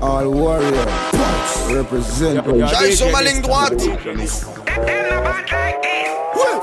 [0.00, 0.86] all warrior,
[1.70, 2.42] represent.
[2.70, 4.61] J'arrive sur ma ligne droite.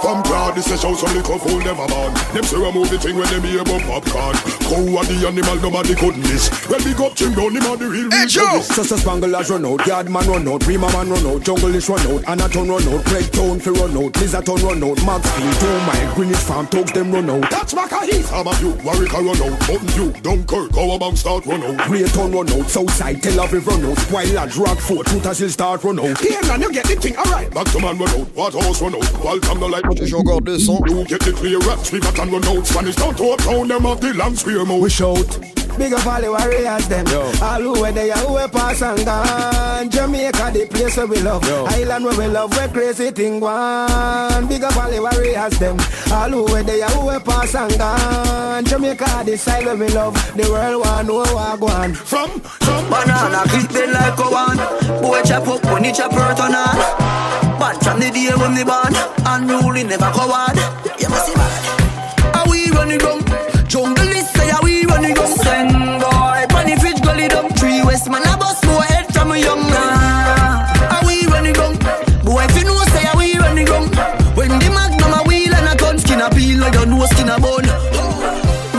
[0.10, 2.13] From proud, this is how some little fool never born.
[2.34, 4.34] Them say we move the thing when them hear about popcorn.
[4.65, 6.50] Cow and the animal, nobody couldn't miss.
[6.65, 8.58] Well, big up Jim Down, him on the real real Joe!
[8.63, 11.76] Such a spangle as run out, yard man run out, Prima man run out, jungle
[11.76, 15.56] is run out, Anaton run out, Craig Town fi run out, Lizardton run out, Maxfield,
[15.62, 17.45] two mile, Greenwich Farm, Tugs them run out.
[17.52, 18.24] That's Macahy.
[18.24, 21.78] Some of you, Warwick run out, Mountain View, Dunkirk, Cowabang start run out.
[21.86, 26.00] Greytown run out, Southside, Tel Aviv run out, Wild Lodge, Rockford, Truta still start run
[26.00, 26.17] out.
[26.17, 27.54] Here, man, you get the thing, alright.
[27.54, 29.83] Back to man run out, Waterhouse run out, Waltham the light.
[29.97, 30.81] J'ai encore deux sons.
[30.88, 32.65] You get the clear raps, we got and run out.
[32.65, 34.81] Spanish down to uptown, them of the land square mouth.
[34.81, 35.39] We shout.
[35.77, 37.05] Big up all the warriors them.
[37.41, 39.89] All who were there, who were pass and gone.
[39.89, 41.45] Jamaica the place where we love.
[41.47, 41.65] Yo.
[41.65, 45.77] Island where we love, where crazy thing one Big up all the warriors them.
[46.12, 48.65] All who were there, who were pass and gone.
[48.65, 50.15] Jamaica the side where we love.
[50.35, 52.89] The world want know what go on From, from.
[52.89, 55.01] Banana clip bend like a one.
[55.01, 57.84] Boy chop up when he chop hurt on on Bad.
[57.84, 58.93] From the day when me born
[59.26, 60.58] Unruly never go coward
[61.00, 62.36] You must see bad.
[62.36, 63.19] How we run it down?
[63.67, 65.28] Jungle is say how we run it down?
[65.28, 67.50] Send boy Bunny fridge gully down.
[67.60, 70.65] Three West man a bust more head from a young man.
[70.91, 71.76] How we run it down?
[72.24, 73.88] Boy if you know say how we run it down?
[74.36, 77.30] When the magnum a wheel and a gun skin a peel like a no skin
[77.30, 77.67] a bone.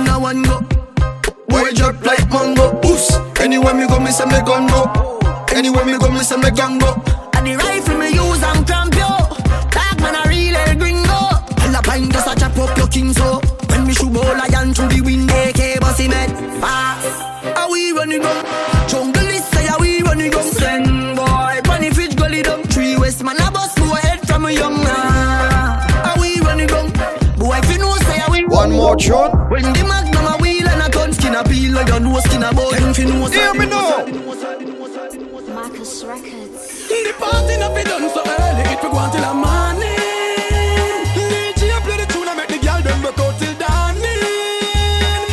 [0.04, 0.60] Now one go.
[1.48, 2.78] Boy drop like mango.
[2.86, 3.40] Oops.
[3.40, 4.88] Anywhere me go me say me gun go.
[5.54, 7.09] Anywhere me go me say me gun go
[32.20, 32.74] no skin a bone.
[32.74, 34.04] If you know Hear me now.
[35.54, 36.88] Marcus Records.
[36.88, 39.96] The party not be done so early It will go until the morning.
[41.56, 44.04] DJ play the tune and make the girl them broke out till dawning.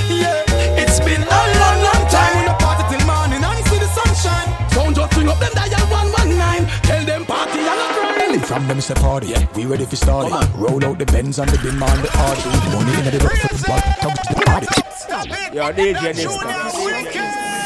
[0.09, 2.33] Yeah, it's been a long, long time.
[2.39, 4.49] We no party till morning and see the sunshine.
[4.71, 8.81] Sound just swing up them dial 119 Tell them party and a crying From them
[8.81, 10.55] say party, we ready for start it.
[10.55, 12.41] Roll out the Benz and the bin man the party.
[12.73, 14.86] Money in the rock for the spot, tugs the party.
[15.17, 16.69] Yo, DJ Nista.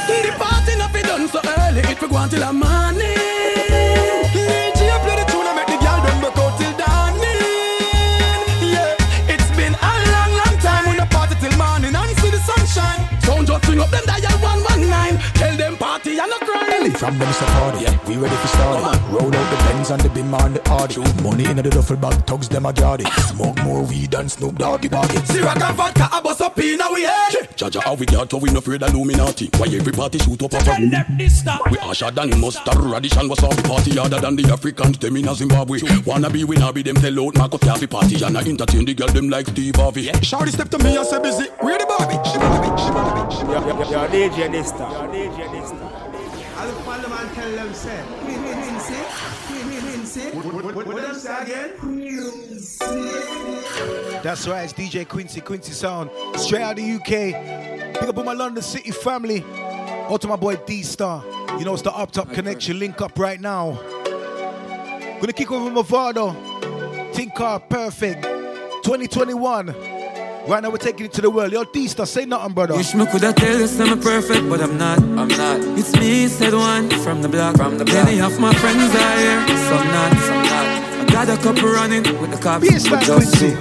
[0.08, 3.02] The party not be done so early, it will go until the morning.
[4.32, 7.92] DJ play the tune and make the girl them broke out till dawning.
[8.72, 8.96] Yeah,
[9.28, 13.20] it's been a long, long time we no party till morning and see the sunshine.
[13.20, 14.31] Sound just swing up them dial
[17.02, 19.02] From them say party, we ready for start.
[19.10, 21.02] Roll out the Benz and the bin man the party.
[21.24, 23.08] Money in the duffel bag, tugs them a got it.
[23.30, 25.18] Smoke more weed than Snoop Doggy Doggy.
[25.26, 27.50] Syrup and vodka, I bust up in our head.
[27.58, 30.54] Jaja how we got to we no afraid of Illuminati Why every party shoot up
[30.54, 30.92] a room
[31.70, 35.28] We harsher than mustard Radition was off the party harder than the Africans Them in
[35.28, 38.36] a Zimbabwe Wanna be we not be them tell out Mark up cafe party And
[38.36, 41.46] I entertain the girl them like Steve Harvey Shawty step to me and say busy.
[41.60, 42.18] Where the Barbie?
[42.30, 43.92] She Barbie, she Barbie, she Barbie.
[43.92, 44.90] Yo, yo, yo, DJ Nista.
[44.92, 45.61] Yo, DJ Nista.
[47.41, 48.95] I'll follow man tell them say Quincy,
[49.82, 51.71] Quincy, what what them say again?
[54.23, 57.10] That's right, it's DJ Quincy, Quincy Sound, straight out of the UK.
[57.99, 59.43] Big up on my London City family.
[60.10, 61.23] Out to my boy D Star.
[61.58, 63.73] You know it's the Up Top Connection link up right now.
[65.19, 66.36] Gonna kick over Movado.
[67.13, 68.23] Think Car Perfect.
[68.84, 70.01] 2021.
[70.47, 71.51] Right now we're taking it to the world.
[71.51, 72.75] Yo, D Star, say nothing, brother.
[72.75, 74.97] Wish me coulda tell you I'm perfect, but I'm not.
[74.99, 75.60] I'm not.
[75.77, 77.56] It's me, said one from the block.
[77.58, 78.06] From the block.
[78.06, 80.65] Many of my friends are here, some not, some not.
[81.01, 83.56] I got a couple running with the cops, but just two.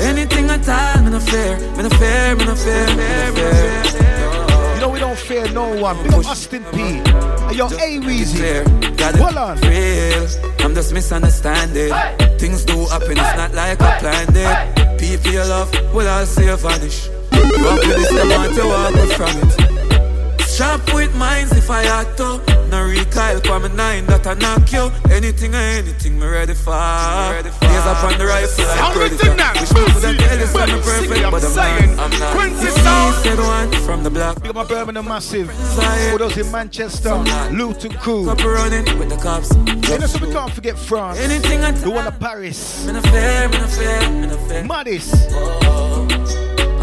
[0.00, 4.09] Anything at all, me no fear, me no fear, me no fear, me no fear.
[4.80, 6.02] You know we don't fear no one.
[6.02, 6.78] Big up Austin P.
[6.78, 8.64] Hey, yo, A Weezy.
[9.18, 9.58] Hold on.
[9.60, 10.26] real.
[10.60, 11.92] I'm just misunderstanding.
[12.38, 14.98] Things do happen, it's not like I planned it.
[14.98, 17.08] People you love will all see you vanish.
[17.08, 19.69] You up with this, they want to walk from it.
[20.60, 22.36] Chop with minds if I act to.
[22.68, 24.92] No recoil, for me nine that I knock you.
[25.10, 26.76] Anything or anything, me ready for.
[27.64, 29.32] Gaze up on the rifle like predator.
[29.58, 32.12] Wish me coulda tell you something perfect, but I'm not.
[32.12, 32.36] I'm not.
[32.36, 33.14] Quincy Sound.
[33.24, 34.42] said one from the block.
[34.42, 35.50] Big up my Birmingham Massive.
[36.10, 37.16] For those in Manchester,
[37.52, 38.28] Luton Crew.
[38.28, 39.54] Up running with the cops.
[39.88, 41.18] You know, so we can't forget France.
[41.20, 42.84] Anything I The one of Paris.
[42.84, 43.48] Fair,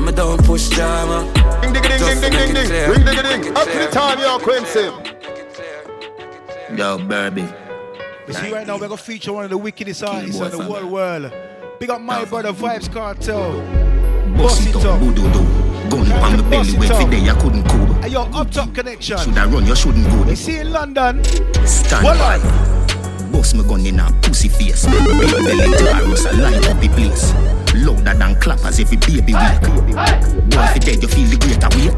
[0.08, 0.16] me no fair, me no fair.
[0.16, 0.16] Maddis.
[0.16, 1.34] I'm a don't push drama.
[1.62, 2.90] Ding ding ding ding ding ding ding.
[2.90, 3.58] Ring ding ding.
[3.58, 4.92] Up to the time, yo, Quincy.
[6.76, 7.44] Yo, Burby.
[8.28, 10.60] You see, right now, we're going to feature one of the wickedest artists in the
[10.60, 11.34] world world.
[11.80, 13.54] Big up my brother, Vibes Cartel.
[14.38, 15.46] Boss it up, boo doo doo.
[15.90, 17.94] Gun on the belly, wait for day, I couldn't cool.
[18.02, 19.18] Hey, yo, up top connection.
[19.18, 20.30] Should I run, you shouldn't go.
[20.30, 21.24] You see in London.
[21.66, 22.40] Stand Hold by.
[23.32, 24.86] Boss me gun in a pussy face.
[24.86, 27.34] Big belly Taurus, I light up the place.
[27.86, 29.62] Louder than clappers every baby week.
[30.50, 31.98] Boy, if you dead, you feel the greater weight.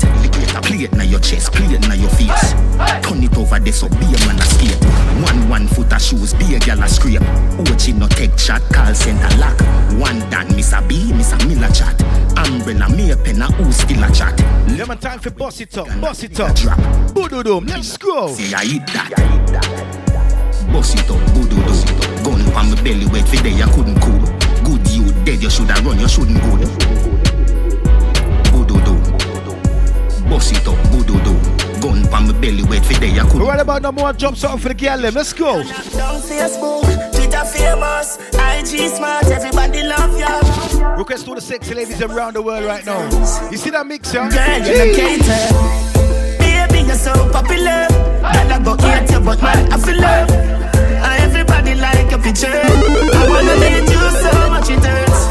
[0.64, 2.54] Play it na your chest, play it na your face.
[3.02, 4.78] Turn it over there so be a man a skate.
[5.24, 7.22] One one foot of shoes, be a gal a scrape.
[7.64, 9.60] Ochi no take chat, call center lock.
[9.98, 11.96] One dan, Miss a B, Miss a Miller chat.
[12.38, 14.38] Umbrella, me a pen a who still a chat.
[14.70, 16.56] Yeah, man, time for boss it up, boss it up.
[16.56, 16.78] Drop.
[17.14, 18.34] Boodoo let's go.
[18.34, 19.10] See, I eat that.
[20.72, 21.74] Boss it up, good do do.
[22.24, 24.20] Gun on my belly, wait for day, I couldn't cool.
[24.70, 26.58] Good you dead, you shoulda run, you shouldn't go.
[28.52, 28.94] Good do do.
[30.30, 31.34] Boss it up, good do do.
[31.82, 33.48] Gun on my belly, wait for day, I couldn't.
[33.48, 35.00] Right about number one, jump something for the girl.
[35.00, 35.58] Let's go.
[35.58, 36.84] On Facebook,
[37.16, 40.40] Twitter famous, IG smart, everybody love ya.
[40.96, 43.02] Request all the sexy ladies around the world right now.
[43.50, 44.30] You see that mix, yeah?
[44.30, 45.48] Girl, you're the cater.
[46.38, 47.88] Baby, you're so popular.
[47.90, 50.69] Girl, I go hate you, but man, I feel love.
[51.70, 52.50] Everybody like your picture.
[52.50, 55.30] I wanna meet you so much it hurts.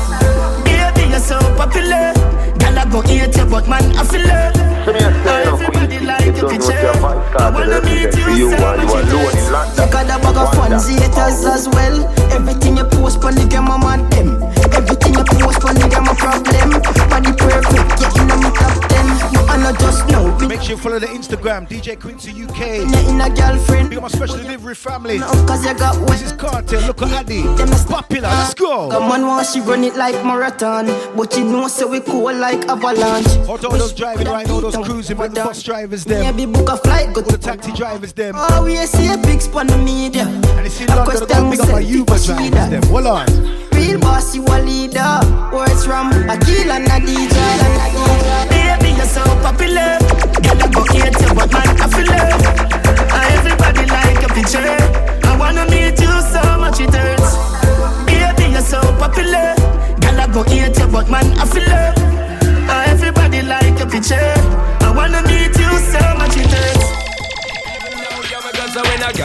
[0.62, 2.14] Baby, you're so popular.
[2.62, 4.54] Girl, I go hate you, but man, I feel love.
[4.86, 4.96] And
[5.26, 6.78] oh, everybody like your picture.
[6.78, 9.50] I wanna meet you so much it hurts.
[9.78, 12.06] You got a bag of fans, haters as well.
[12.30, 14.38] Everything you post on the game, I'm on them.
[14.70, 16.78] Everything you post on the game, a problem.
[17.10, 17.97] Body perfect,
[19.58, 20.48] are not just know.
[20.48, 22.84] Make sure you follow the Instagram, DJ Quincy UK.
[23.08, 23.90] In a girlfriend.
[23.90, 25.18] Big up my special delivery family.
[25.18, 27.42] Cause you got This is Cartel, look at Addy.
[27.88, 28.90] Popular, let's go.
[28.90, 30.86] Come on, while she run it like marathon.
[31.16, 33.26] But you know, so we cool like avalanche.
[33.46, 36.36] Hold on, those driving right now, those cruising with the bus drivers, them.
[36.36, 38.34] Maybe book a flight, go All the taxi drivers, them.
[38.36, 40.24] Oh, we see a big spot on the media.
[40.24, 42.82] And it's in London, gotta big up my Uber drivers, them.
[42.84, 43.26] Hold on.
[43.72, 45.20] Real boss, you a leader.
[45.52, 49.98] Words from Akil and a Baby, you're so popular.
[50.42, 52.12] Girl, I go hate you, but man, I feel.
[53.14, 55.28] And everybody like your picture.
[55.28, 57.47] I wanna meet you so much it hurts.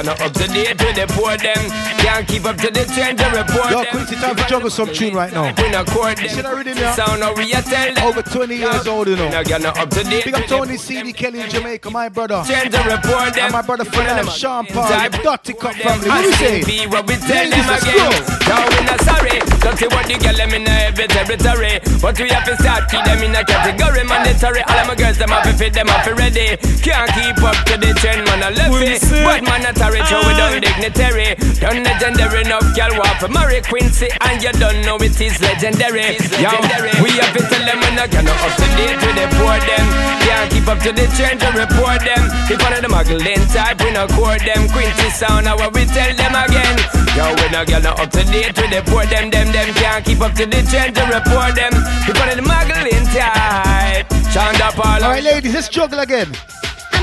[0.03, 1.63] I get up to date with the poor them
[2.03, 4.91] Can't keep up to the trend to report Yo, them Quincy, time for jungle some
[4.91, 5.53] tune right now.
[5.55, 6.93] We not court them See that rhythm, yeah?
[6.93, 9.29] Sound how we a tell them Over 20 years old, you know.
[9.29, 12.43] Now get up to date Big up Tony CD Kelly in Jamaica, my brother.
[12.45, 14.89] Trend to report them And my brother for life, Sean Paul,
[15.23, 16.09] Dutty Cup family.
[16.09, 16.63] What I do you say?
[16.63, 18.11] be what we tell them again.
[18.47, 21.79] Now we not sorry Don't see what the girl them in every territory.
[22.03, 24.03] But we have to start keep them in a category.
[24.03, 24.59] Mandatory.
[24.67, 26.59] All of my girls them have to fit them have to ready.
[26.83, 28.99] Can't keep up to the trend man I left it.
[29.23, 31.39] But man a tarry show we done dignitary.
[31.63, 36.19] Done legendary enough girl want to marry Quincy And you don't know it is legendary.
[36.43, 36.51] Yo,
[36.99, 39.87] we have to tell them when I get up to date with the poor them.
[40.27, 42.27] Can't keep up to the trend to report them.
[42.51, 44.67] If one of them muggling type we not court them.
[44.75, 46.75] Quincy sound how we tell them again.
[47.15, 50.19] Yo, we not get up to date with the poor them Them, them can't keep
[50.19, 51.71] up to the trend to report them
[52.09, 56.33] If one of them muggling type Shonda Paul All right, ladies, let's juggle again.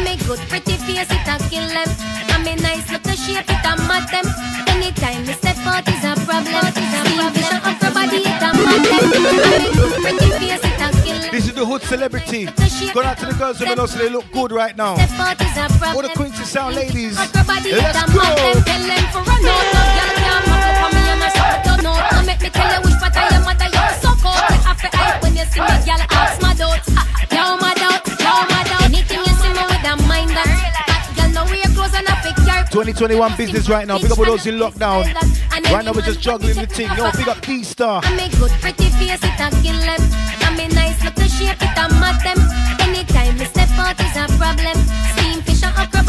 [0.00, 1.88] I'm a good pretty face, it a kill them.
[2.32, 4.24] I'm a nice little shape, it a mad them.
[4.66, 6.64] Anytime we step out is a problem.
[6.72, 9.34] Steam vision of your body, it a mad them.
[9.44, 11.30] I'm a good pretty face, it a kill them.
[11.30, 12.46] This is the hood celebrity.
[12.94, 14.96] Going out to the girls who know so they look good right now.
[14.96, 15.96] Step out is a problem.
[15.96, 17.20] All the Quincy Sound ladies.
[17.20, 18.84] Of your body, it Let's a mad them.
[21.64, 21.69] go.
[21.80, 22.20] Tell them for run out, no girl can't mop up on me and I suck
[22.20, 22.20] it out.
[22.20, 24.50] No, no, make me tell you which part of your mother you suck out.
[24.50, 26.84] You have to hype when you see me, ask my doubt.
[26.92, 28.04] Ah, yo, my doubt,
[28.50, 28.84] my doubt.
[28.84, 30.48] Anything you see me with a mind that.
[30.86, 33.98] That girl know wear clothes and I pick your 2021 business right now.
[33.98, 35.08] Big up all those in lockdown.
[35.72, 36.88] Right now we're just juggling the thing.
[36.96, 38.00] Yo, big up Dysta.
[38.04, 40.02] I'm a good pretty face, it a kill them.
[40.44, 42.38] I'm a nice little shape, it a mad them.
[42.84, 44.76] Anytime we step out is a problem.
[45.16, 46.02] Steam fish and upper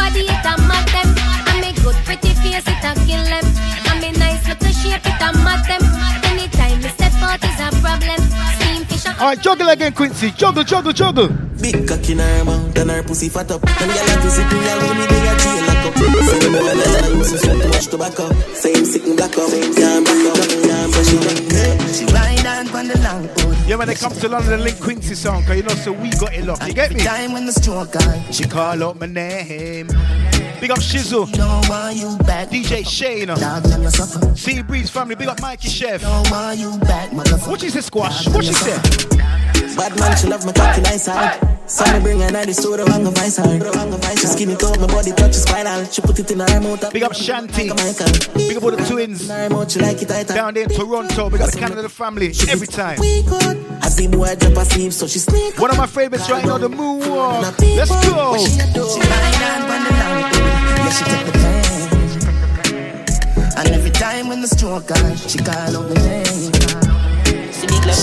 [9.22, 10.32] Alright, juggle again, Quincy.
[10.32, 11.28] Juggle, juggle, juggle.
[11.62, 13.62] Big cock in her mouth and her pussy fat up.
[13.62, 15.96] And gyal a visit me alone, me they a jail lock up.
[16.26, 18.34] Same boy that I used to smoke much tobacco.
[18.56, 23.28] Same sitting black up, can't up, can't fresh it She ride on on the long
[23.28, 23.70] hood.
[23.70, 26.34] Yeah, when it comes to London, link Quincy song, cause you know, so we got
[26.34, 26.66] it locked.
[26.68, 27.02] You get me?
[27.02, 28.32] Time when the stroke on.
[28.32, 29.88] She call out my name.
[30.62, 31.26] Big up Shizzle.
[32.52, 33.36] DJ Shane.
[34.36, 35.16] Sea Breeze family.
[35.16, 36.04] Big up Mikey Chef.
[36.04, 38.28] What is this squash?
[38.28, 38.80] What she said?
[39.76, 41.40] Bad man, she love my cocky nice side.
[41.66, 44.16] So me bring her to the store, wrong of vice her.
[44.18, 45.86] She skinny coat, my body touch is spinal.
[45.86, 46.92] She put it in her mouth.
[46.94, 47.70] Big up Shanti.
[48.36, 49.28] Big up all the twins.
[49.28, 51.30] Down there in Toronto.
[51.32, 52.34] Big up the Canada family.
[52.50, 53.00] Every time.
[53.02, 55.58] I see boy drop asleep, so she sneak.
[55.58, 57.42] One of my favorites right now, the moonwalk.
[57.76, 58.36] Let's go.
[60.92, 61.90] She take the pain.
[63.58, 66.31] And every time when the stroke on, she call out the name.
[67.92, 68.00] I up,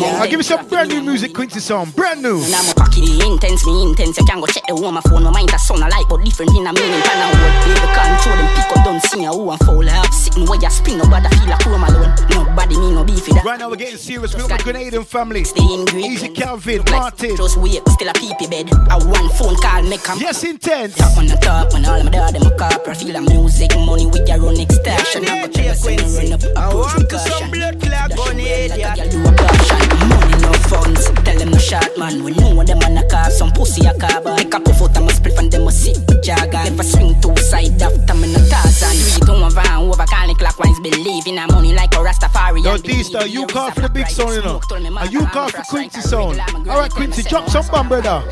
[0.00, 1.90] but I'll give you some brand new music, Quincy song.
[1.90, 2.42] Brand new.
[2.42, 5.54] And I'm cocky, intense, me intense You can go check the woman phone, my mind
[5.54, 8.70] a sound alike But different in a meaning, pan and word Baby control them, pick
[8.76, 11.62] up, don't see who and foul I have sitting where you spin, nobody feel like
[11.62, 14.34] home alone Nobody me no beefy that Right now we're getting serious.
[14.34, 15.42] We're with Grenadian family.
[15.42, 17.36] Easy Calvin, Martin.
[17.36, 20.96] Just wait, still a peepee bed I one phone call, make a Yes, intense.
[20.96, 23.76] Top on the top, when all of my dad them a copper Feel the music,
[23.76, 27.76] money with your own extortion I go check when run up a push caution blood
[27.80, 32.24] clot gun idiot do a caution Money no funds, tell them no short man.
[32.24, 34.96] We know them on a car, some pussy a car But make a puff out
[34.96, 38.40] of my split and them a sick jagger Never swing two side after me no
[38.48, 40.78] Tarzan Three to one van over, calling clockwise.
[40.80, 44.32] Believe in a money like a Rastafari Yo, Dysta, you call for the big song,
[44.32, 44.60] you know.
[44.72, 46.38] And you call for Quincy song.
[46.40, 48.22] All right, Quincy, drop some bomb, brother.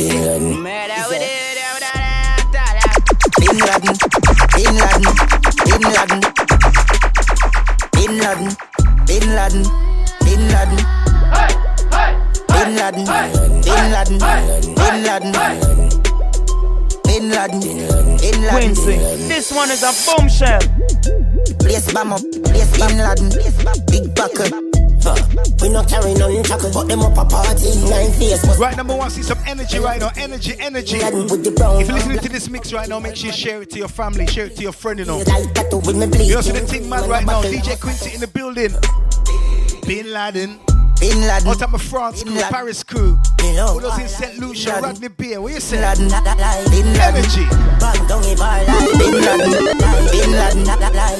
[0.00, 1.30] With it.
[3.38, 3.94] Bin Laden,
[4.56, 5.12] Bin Laden,
[5.66, 6.20] Bin Laden,
[7.92, 8.48] Bin Laden,
[9.04, 9.62] Bin Laden,
[10.24, 10.76] Bin Laden,
[12.48, 13.04] Bin Laden,
[13.62, 14.18] Bin Laden,
[14.74, 15.32] Bin Laden,
[17.04, 17.60] Bin Laden,
[18.18, 19.28] Bin Laden.
[19.28, 20.60] This one is a bombshell.
[21.58, 23.28] Place bam up, place Bin Laden,
[23.86, 24.69] big buckle.
[25.62, 28.44] We not carry none chocolate, but them up a party nine face.
[28.58, 30.10] Right, number one, see some energy right now.
[30.16, 30.98] Energy, energy.
[30.98, 33.88] If you're listening to this mix right now, make sure you share it to your
[33.88, 35.18] family, share it to your friend, you know.
[35.18, 37.42] You know, see the thing, man, right now.
[37.42, 38.72] DJ Quincy in the building.
[39.86, 40.58] Bin Laden.
[41.00, 41.48] Bin Laden.
[41.48, 43.18] Out of my France crew, Paris crew.
[43.58, 44.38] All those in St.
[44.38, 45.38] Lucia, Rodney Bay.
[45.38, 45.80] What you say?
[45.96, 47.00] Bin Laden.
[47.00, 47.46] Energy.
[47.80, 49.50] Bang down a bar like Bin Laden.
[50.10, 50.64] Bin Laden.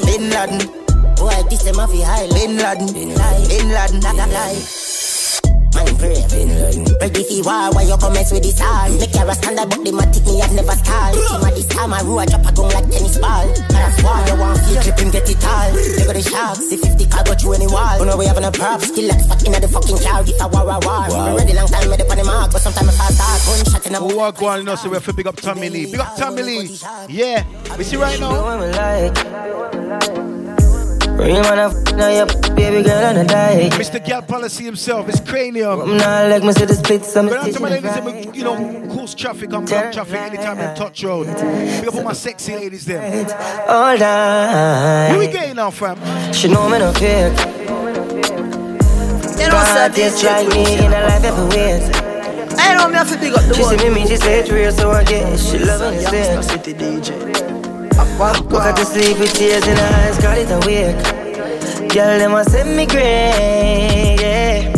[0.05, 0.80] Bin Laden.
[1.21, 2.25] Boy, this them off high.
[2.33, 2.89] Bin Laden.
[2.97, 4.01] Bin Laden.
[5.77, 6.17] Man pray.
[6.97, 8.89] Ready for war, why you come mess with this all?
[8.97, 11.13] Make your standard, but the matic me have never stalled.
[11.13, 13.45] Team of this time, I roll, drop a gun like tennis ball.
[13.69, 15.69] That's why you want feel clip him, get it all.
[15.71, 17.85] They got the sharks, see 50 car go through any wall.
[17.85, 20.25] Oh, you know we having a prop, still like stuck in the fucking car.
[20.25, 21.05] If I war, war, war.
[21.05, 21.37] Wow.
[21.37, 23.45] Ready long time, made up on the mark, but sometimes I start.
[23.45, 25.69] Gun shot in a We walk one, you so we have to big up Tommy
[25.69, 25.85] Lee.
[25.85, 26.65] Big up Tommy Lee.
[27.07, 27.45] Yeah.
[27.77, 30.40] We see right now.
[31.17, 33.69] Real man, I f- now your baby girl and I die.
[33.77, 34.03] Mr.
[34.03, 35.79] Gal Policy himself, his cranium.
[35.81, 38.43] I'm not like me see the splits, I'm But out to my ladies, them, you
[38.43, 41.27] know, cause traffic, I'm block traffic anytime they touch road.
[41.27, 43.01] Big up all my sexy ladies there.
[43.67, 45.09] all night.
[45.11, 45.97] Where we getting now, fam?
[46.33, 47.37] She know me no fake.
[49.39, 50.85] You know, sir, Just DJ like me Quincy.
[50.85, 51.89] in a life every ways.
[52.57, 53.77] I know me have to pick up the She one.
[53.77, 55.39] see me, me, she say it's real, so I get it.
[55.39, 56.47] She loving the Youngster sex.
[56.47, 57.30] City DJ.
[58.01, 61.91] Woke up to sleep with tears in her eyes, call it a wake.
[61.93, 64.73] Girl, them a send me great, yeah.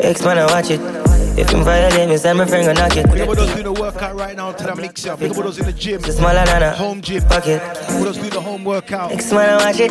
[0.00, 0.93] Ex man, I watch it.
[1.36, 3.06] If him violate me, send my friend go knock it.
[3.06, 5.20] Up those doing the workout right now to the mix up.
[5.20, 6.00] Up those in the gym.
[6.02, 7.22] Just smaller than a Home gym.
[7.24, 7.60] pocket.
[7.90, 9.10] All those doing the home workout.
[9.10, 9.90] Ex man, I watch it.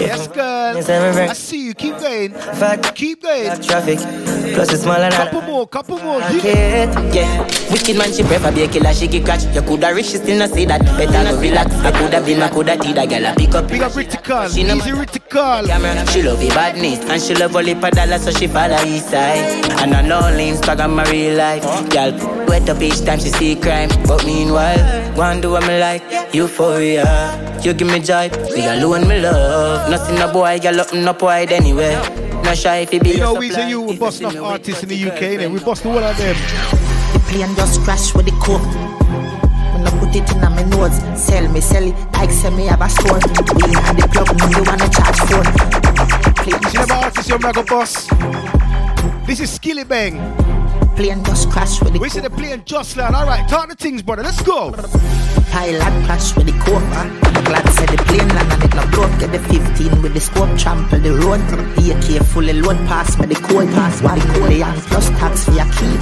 [0.00, 0.74] Yes, girl.
[0.76, 1.30] Yes, I'm friend.
[1.30, 1.74] I see you.
[1.74, 2.32] Keep going.
[2.32, 3.60] Fat Keep going.
[3.60, 3.98] traffic.
[4.54, 6.20] Plus it's smaller than Couple more, couple more.
[6.20, 9.44] Yeah, wicked man, she prefer be a killer, she get catch.
[9.54, 10.80] You coulda rich, she still not say that.
[10.96, 11.74] Better go relax.
[11.84, 13.26] I coulda been, I coulda that girl.
[13.26, 13.68] I pick up.
[13.68, 14.48] Big up Rick Call.
[14.48, 14.90] She Easy
[15.28, 16.06] camera.
[16.12, 19.64] She love the badness and she love only per dollar, so she follow east side.
[19.82, 21.62] And I know Instagram my real life.
[21.90, 22.12] Girl,
[22.46, 23.88] wet up each time she see crime.
[24.06, 24.78] But meanwhile,
[25.16, 26.02] go and do what me like.
[26.32, 28.30] Euphoria, you give me joy.
[28.54, 29.90] Me alone me love.
[29.90, 31.94] Nothing a boy, girl up no wide anyway.
[32.44, 33.64] No shy if it be You know, we supply.
[33.64, 35.50] say you, we bust enough artists in the UK, innit?
[35.52, 36.36] We bust all of them.
[37.12, 38.62] The plane just crash with the coke.
[39.74, 42.80] When I put it in my nose, sell me, sell it, like sell me have
[42.80, 43.18] a store.
[43.56, 45.48] We in the plug, me you wanna charge phone.
[46.70, 48.06] See them artists, you them like a boss.
[49.26, 50.47] This is Skillibeng.
[50.98, 53.14] Plane just crash with the We see the plane just land.
[53.14, 54.24] All right, talk the things, brother.
[54.24, 54.72] Let's go.
[55.54, 59.14] Pilot crash with the coke I'm glad said the plane land and it not broke.
[59.20, 61.38] Get the 15 with the scope trample the road.
[61.78, 65.44] The AK fully load pass by the code pass What the code and plus tax
[65.44, 65.94] for your key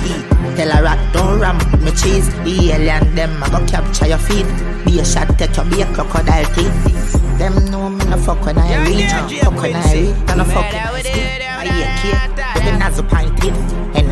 [0.57, 2.33] Tell a rat don't ramp with me cheese.
[2.49, 4.49] The alien them I go capture your feet.
[4.87, 7.13] Be a shot take your be a crocodile teeth.
[7.37, 9.13] Them know me no fuck when I reach
[9.45, 11.45] Fuck when I reach And no fuck when I speak.
[11.53, 14.06] I AK With the nozzle pint it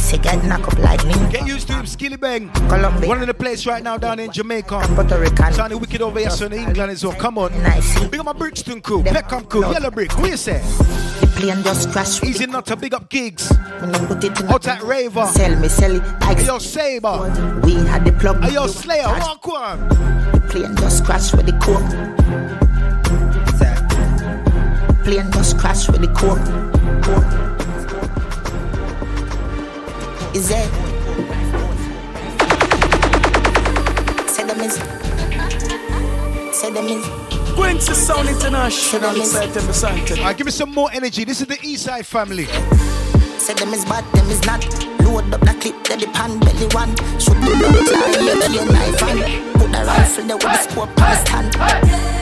[0.00, 2.52] Miss get knock up like me Get used to him, Skillibeng.
[2.68, 4.80] Colombia One of the place right now down in Jamaica.
[4.94, 6.52] Puerto Rican Sounding wicked over here, son.
[6.54, 7.14] England as well.
[7.16, 7.52] Come on.
[8.10, 10.16] Big up my Brixton crew, Peckham crew, Yellow Brick.
[10.18, 10.60] What you say?
[11.20, 13.50] The plane just crash Easy not to big up gigs.
[13.82, 15.26] Me no put it in Out at Raver.
[15.26, 17.60] Sell me, sell it like Hey, yo, Saber.
[17.62, 19.04] We had the plug Hey, yo, Slayer.
[19.04, 19.88] Walk one.
[19.88, 21.80] The plane just crash with the coke
[25.04, 27.39] Plane just crash with the coke
[30.32, 30.70] Is it?
[34.28, 34.74] Say them is
[36.56, 37.04] Say them is
[37.56, 39.16] Quincy Sound International.
[39.16, 40.18] Excited me something.
[40.18, 41.24] Alright, give me some more energy.
[41.24, 42.44] This is the East Side family.
[43.38, 44.62] Say them is bad, them is not.
[45.00, 46.94] Load up the clip, then the pan belly one.
[47.18, 50.88] Shoot the blood fly, yeah, key knife and put the rifle there with the scope
[50.88, 52.19] on the stand.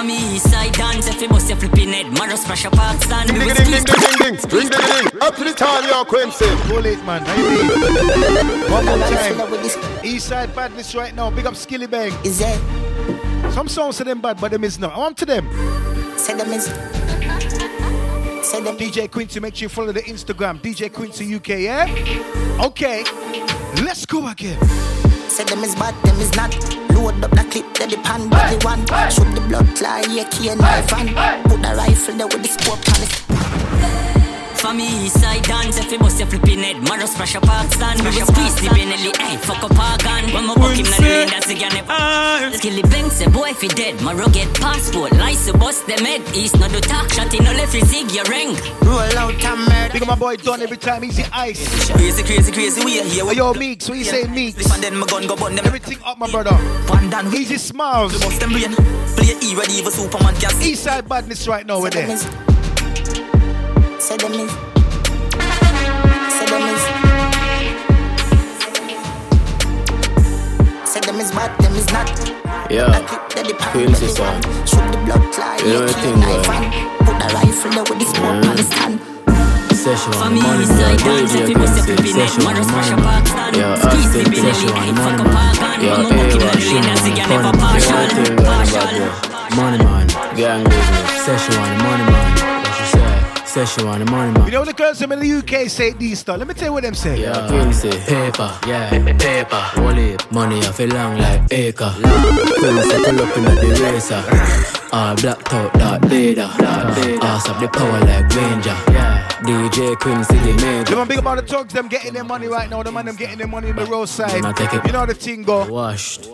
[0.00, 3.02] For me, east side dance, if you bust your flipping head, Maro splash a park
[3.02, 3.28] stand.
[3.28, 5.20] Ding, We ding, will ding, ding, squeeze ding, ding, ding, ding, ding, ding.
[5.20, 6.46] Up to the time, yo, Quincy.
[6.68, 7.20] Too late, man.
[7.20, 8.70] How you mean?
[8.70, 10.02] One more time.
[10.02, 11.28] East Side badness right now.
[11.28, 13.52] Big up Skillibeng Is it?
[13.52, 14.94] Some songs to them bad, but them is not.
[14.94, 15.46] I want to them.
[16.16, 16.64] Say them is.
[18.48, 18.78] Say them.
[18.78, 20.62] DJ Quincy, make sure you follow the Instagram.
[20.62, 22.64] DJ Quincy UK, yeah?
[22.64, 23.04] Okay.
[23.84, 24.58] Let's go again.
[25.28, 26.89] Say them is bad, them is not.
[27.00, 28.80] Load up the clip, then the pan belly one.
[29.10, 31.08] Shoot the blood fly, yeah, key knife and
[31.48, 34.09] put the rifle there with the scope on it.
[34.60, 37.72] For me, east side dance, if you bust your flipping head, Maro splash a park
[37.72, 37.98] stand.
[38.00, 40.24] We will squeeze the Benelli, hey, fuck up our gun.
[40.34, 41.88] When my buck him, na the lane, that's again never.
[42.58, 45.12] Skillibeng, say boy, if he dead, Maro get passport.
[45.12, 46.20] Lice, so bust them head.
[46.36, 48.54] East, no do talk, shot in, no left, you zig your ring.
[48.82, 49.92] Roll out and murder.
[49.94, 51.04] Big up my boy Don every time.
[51.04, 51.90] Easy ice.
[51.92, 53.24] Crazy, crazy, crazy, we are here.
[53.26, 53.88] Hey, yo, Meeks.
[53.88, 54.60] What you say, Meeks?
[54.60, 55.64] If and then my gun go burn them.
[55.64, 56.54] Everything up, my brother.
[56.92, 58.12] One down, Easy smiles.
[58.12, 58.74] we bust them brain.
[59.16, 60.72] Play E ready for Superman can see.
[60.72, 61.80] East Side badness right now.
[61.80, 62.16] We're Say them there.
[62.16, 62.49] is.
[64.10, 64.50] Say them is.
[66.34, 66.82] Say them is.
[70.90, 72.10] Say them is bad, them is not.
[72.70, 73.06] Yeah,
[73.70, 74.42] Quincy son.
[74.66, 76.58] Shoot the blood fly, You know yeah, the key thing, knife boy.
[76.58, 78.98] and put the rifle there with the scope on the mm-hmm.
[78.98, 79.78] stand.
[79.78, 81.06] Session For on me, the money, east side man.
[81.06, 81.94] dance, if Radio you bust your Quincy.
[81.94, 83.26] flipping head, Session on Maro the splash a money, park man.
[83.26, 83.56] stand.
[83.56, 85.70] Yeah, Squeeze the Austin Benelli, session on hey, the money, fuck up our gun.
[85.70, 85.80] man.
[85.80, 87.42] Yeah, When my buck him, na A-Rock, the lane, that's Shimon, again Funny.
[87.42, 87.96] never partial.
[87.96, 88.80] Everything going Partial.
[88.80, 90.06] bad, Money, man.
[90.36, 91.24] Gang business.
[91.24, 92.59] Session on the money, man.
[93.50, 93.60] Say?
[93.60, 94.46] Session on the money, man.
[94.46, 96.38] You know the girls them in the UK say these stuff.
[96.38, 97.20] Let me tell you what them say.
[97.20, 98.88] Yeah, Quincy, paper, yeah,
[99.18, 99.62] paper.
[99.76, 101.92] Wally, money I feel long like acre.
[101.94, 104.22] Quincy pull up in the racer.
[104.92, 106.48] All blacked out, dark data.
[107.22, 108.76] Ass up the power like Ranger.
[109.42, 110.96] DJ Queen Quincy the Them major.
[110.96, 112.82] man big about the thugs, them getting their money right now.
[112.82, 114.30] The man them getting their money in the roadside.
[114.30, 114.86] Them a take it.
[114.86, 115.66] You know the thing go.
[115.66, 116.28] Washed.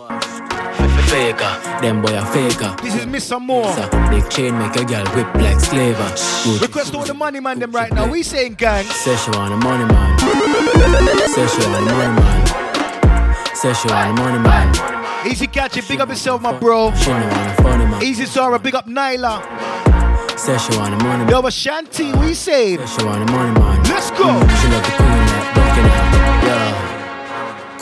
[1.07, 2.75] Faker, them boy a faker.
[2.83, 3.73] This is Miss Some More.
[4.11, 6.09] Big chain make a girl whip like slaver.
[6.45, 6.63] Good.
[6.63, 8.11] Request all the money man them right now.
[8.11, 8.85] We saying gang.
[8.85, 10.19] Session on the money man.
[11.29, 13.55] Session on the money man.
[13.55, 15.27] Session on the money man.
[15.27, 16.93] Easy catch it, big up yourself, my bro.
[16.95, 18.03] She I'm funny man.
[18.03, 19.43] Easy Zara, big up Nyla.
[20.39, 21.29] Session on the money man.
[21.29, 22.77] Yo, Ashanti, we say.
[22.77, 23.83] Session on the money man.
[23.85, 24.25] Let's go.
[24.25, 25.19] Mm, she love the queen like Buckingham.
[25.19, 25.26] Yeah.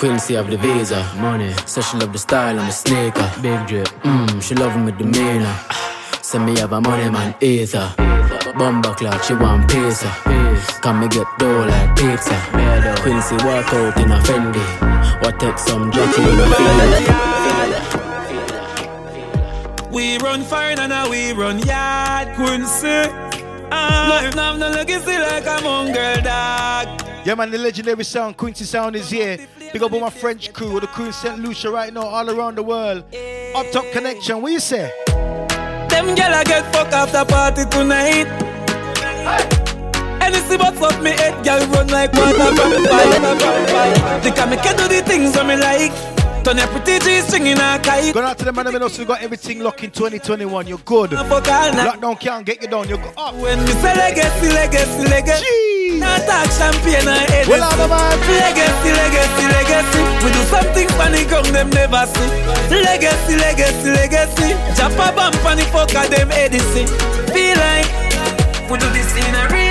[0.04, 1.50] Quincy of the visa, money.
[1.64, 3.88] So she love the style and the sneaker, big drip.
[4.02, 5.56] Mmm, she love me demeanor.
[6.20, 7.90] Send me have a money man ether.
[8.52, 10.10] Bumba clock, she want pizza.
[10.82, 12.36] Come me get dough like pizza.
[13.00, 14.62] Quincy walk out in a Fendi.
[15.22, 16.90] What take some jockey in a field.
[19.90, 22.28] We run fire and now we run yard.
[22.36, 23.08] Quincy.
[23.72, 27.13] Ah, now no legacy like a mongrel dog.
[27.24, 29.38] Yeah, man, the legendary sound, Quincy Sound is here.
[29.72, 31.38] Big up all my French crew, all the crew in St.
[31.38, 33.02] Lucia right now, all around the world.
[33.54, 34.92] Up top connection, what you say?
[35.88, 38.26] Them gyal a get fuck after party tonight.
[40.20, 44.22] Anything but fuck me head, gyal run like water from the pipe.
[44.22, 46.44] Think I me can do the things that me like.
[46.44, 48.12] Turn your pretty G string in a kite.
[48.12, 50.66] Going out to the man knows we got everything locked in 2021.
[50.66, 51.12] You're good.
[51.12, 52.86] Lockdown can't get you down.
[52.86, 53.34] You go up.
[53.36, 55.44] When me say legacy, legacy, legacy.
[55.46, 55.73] Jeez.
[56.04, 57.50] Not talk champagne and Hennessy.
[57.50, 58.20] Well, all the man.
[58.28, 60.02] Legacy, legacy, legacy.
[60.20, 62.30] We do something funny, come them never see.
[62.68, 64.50] Legacy, legacy, legacy.
[64.76, 66.86] Jump a bump and the fucker them Edison.
[67.32, 67.88] Feel like
[68.68, 69.63] we do this in a real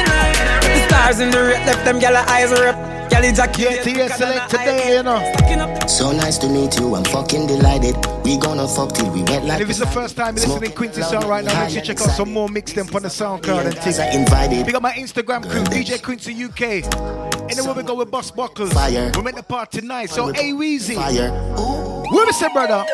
[1.04, 2.76] Cars in the rip, left them gal eyes rip.
[3.10, 3.86] Gal jacket.
[3.86, 5.20] Yeah, select today, you know.
[5.86, 7.98] So nice to meet you, I'm fucking delighted.
[8.24, 10.70] We gonna fuck till we wet like And if it's the first time you're listening
[10.70, 13.02] to Quincy sound right now, make sure you check out some more mix them on
[13.02, 14.00] the SoundCloud and things.
[14.00, 14.66] invited.
[14.66, 16.86] Big up my Instagram crew, DJ Quincy UK.
[17.52, 18.72] Anywhere we go with Boss Buckles.
[18.72, 19.12] Fire.
[19.14, 20.10] We make the party tonight.
[20.10, 20.96] So A Weezy.
[20.96, 21.32] Fire.
[21.58, 22.86] What we say, brother?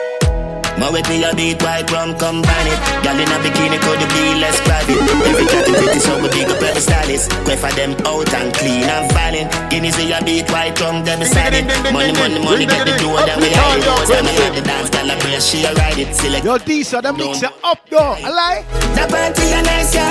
[0.79, 2.79] My way me a beat white rum combine it.
[3.03, 4.95] Girl in a bikini could be less private.
[5.27, 7.29] Every category so we big up every stylist.
[7.43, 9.51] Quay for them out and clean and violent.
[9.69, 11.67] Guineas we a beat white rum them beside it.
[11.91, 13.91] Money, money, money, get the dough that we hide it.
[13.91, 16.15] Most time I like the dance, girl I pray she a ride it.
[16.15, 16.45] Select.
[16.45, 18.15] Yo, D, so the mix it up though.
[18.23, 18.63] I like.
[18.95, 20.07] The party a nice yo.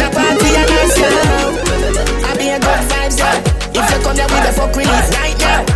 [0.00, 1.12] The party a nice yo.
[2.24, 3.28] I be a good vibes yo.
[3.76, 5.68] If you come here with the fuck release right now.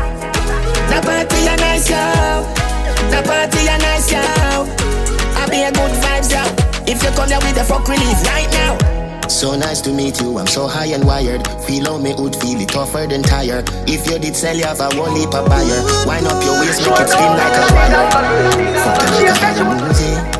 [0.89, 2.64] The party a nice yo.
[3.11, 4.21] The party a nice yo.
[4.21, 6.43] I be a good vibes yo.
[6.87, 8.95] If you come here with the fuck release right now.
[9.29, 11.47] So nice to meet you, I'm so high and wired.
[11.67, 13.65] Feel how me would feel it tougher than tire.
[13.87, 15.81] If you did sell, you have a whole heap of buyer.
[16.07, 18.11] Wind up your waist, make it spin like a wire.
[18.85, 20.34] Fucking like a.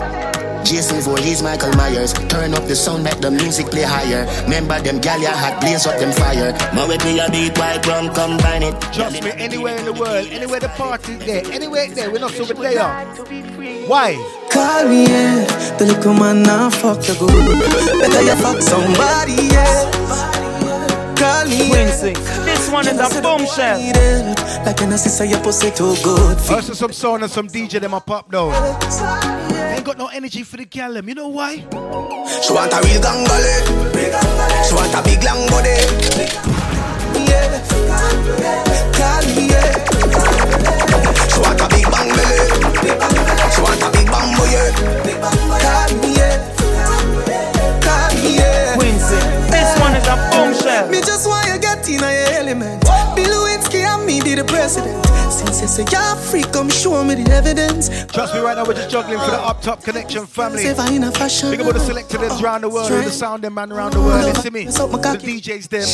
[0.65, 2.13] Jason Voorhees, Michael Myers.
[2.29, 4.27] Turn up the sound, make the music play higher.
[4.45, 6.53] Remember them gal ya had blaze up them fire.
[6.75, 8.75] My way me a beat white rum combine it.
[8.93, 12.55] Trust me, anywhere in the world, anywhere the party's there, anywhere there, we're not over
[12.55, 12.89] there.
[13.87, 14.17] Why?
[14.51, 15.45] Call me, yeah.
[15.79, 18.01] The little man now fuck the good.
[18.01, 20.35] Better you fuck somebody, yeah.
[21.15, 22.13] Call me, Quincy.
[22.45, 23.79] This one is a bombshell.
[24.65, 26.39] Like an assist, your pussy too good.
[26.51, 29.54] Also some sound and some DJ them a pop down.
[29.85, 31.07] Ain't got no energy for the gal them.
[31.11, 31.57] You know why?
[31.57, 33.53] She want a real gangale.
[34.65, 35.77] She want a big long body.
[37.29, 37.61] Yeah.
[38.97, 39.85] Call me, yeah.
[41.29, 42.41] She want a big bang belly.
[43.53, 44.73] She want a big bang boy, yeah.
[45.61, 46.41] Call me, yeah.
[47.85, 48.77] Call me, yeah.
[48.81, 49.21] Quincy.
[49.53, 50.89] This one is a bombshell.
[50.89, 52.83] Me just want you get in your element.
[53.17, 55.05] Bill Lewinsky and me be the president.
[55.31, 57.89] Since you say you're free, come show me the evidence.
[58.13, 60.65] Trust me, right now we're just juggling for the Up Top Connection family.
[60.65, 61.51] If I in a fashion.
[61.51, 64.25] Big up all the selectors around the world, the sound them man around the world.
[64.25, 65.87] Listen me, the DJs them.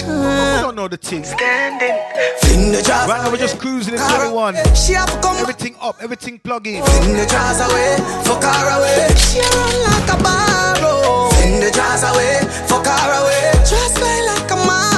[0.57, 1.25] We don't know the thing.
[1.25, 4.57] Fling the jazz Right now we're just cruising in 21.
[4.75, 6.85] She have to come Everything up, everything plug in.
[6.85, 9.09] Fling the jazz away, fuck her away.
[9.17, 11.31] She run like a barrow.
[11.31, 13.53] Fling the jazz away, fuck her away.
[13.65, 14.90] Just play like a marrow.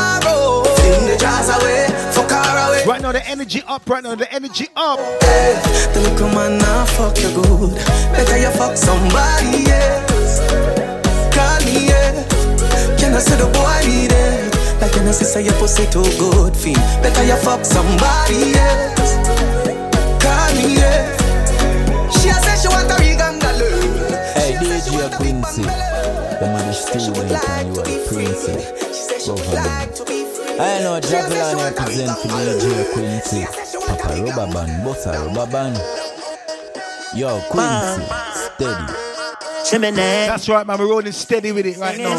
[2.85, 4.99] Right now the energy up, right now the energy up.
[5.23, 5.55] Hey,
[5.95, 7.75] the little man now fuck you good.
[8.11, 10.43] Better you fuck somebody else.
[11.31, 12.27] Call me, yeah.
[12.99, 14.81] Can I say the boy need it?
[14.81, 16.75] Like can I say your pussy too good, feel?
[17.03, 19.15] Better you fuck somebody else.
[20.19, 21.07] Call me, yeah.
[22.11, 23.13] She a say she want a real.
[24.35, 28.53] Hey, DJ Quincy, the man is student and you are Quincy.
[29.25, 30.22] Go for them.
[30.61, 33.45] I know Javelin represent for DJ Quincy.
[33.87, 35.77] Papa rubber band, bossa rubber band.
[37.15, 38.03] Yo, Quincy,
[38.55, 38.93] steady.
[40.27, 40.79] That's right, man.
[40.79, 42.17] We're rolling steady with it right now.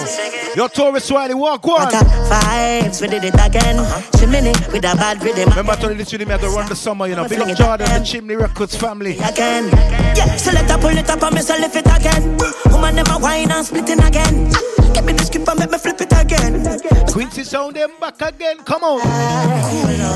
[0.55, 1.88] Yo, Tarrus Riley, walk one.
[1.88, 3.77] Vibes, we did it again.
[4.17, 5.49] Chimney with a bad rhythm.
[5.49, 7.27] Remember, I told you this rhythm, I go run the summer, you know.
[7.27, 9.17] Big up Jordan, the Chimney Records family.
[9.17, 9.69] Again.
[10.15, 12.38] Yeah, so let her pull it up and me so lift it again.
[12.71, 14.51] Woman never whine and splitting again.
[14.94, 16.64] Give me the script and make me flip it again.
[17.12, 18.58] Quincy sound them back again.
[18.64, 19.02] Come on.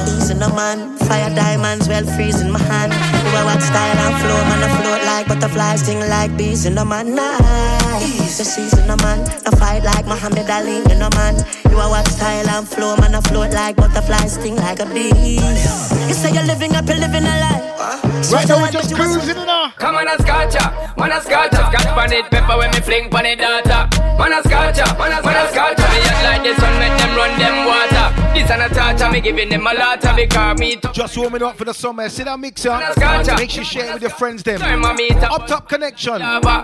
[0.08, 2.94] Losing a man, fire diamonds, well freezing my hand.
[2.94, 6.76] You a what style and flow, man, I float like butterflies, sting like bees in
[6.76, 7.16] the man.
[7.16, 11.36] Nice, the season, a man, I fight like Muhammad Ali in a man.
[11.70, 15.40] You a what style and flow, man, I float like butterflies, sting like a bee.
[16.08, 17.64] You say you're living up, you're living a life.
[18.32, 19.72] Right now, we're just cruising it on.
[19.78, 23.26] Come on, a scotcha, man a scotcha, scotch pan it, pepper when me fling pan
[23.26, 23.88] it data.
[24.18, 27.66] Man a scotcha, man a scotcha, me hot like the sun, make them run them
[27.66, 28.08] water.
[28.34, 30.90] This and a torture, me giving them a lot of because me too.
[30.94, 32.08] Just warming up for the summer.
[32.10, 32.70] See that mixer?
[32.70, 33.36] Scotcha.
[33.36, 34.60] Make sure you share it with your friends them.
[34.60, 35.28] Turn my meter.
[35.32, 36.14] Up top connection.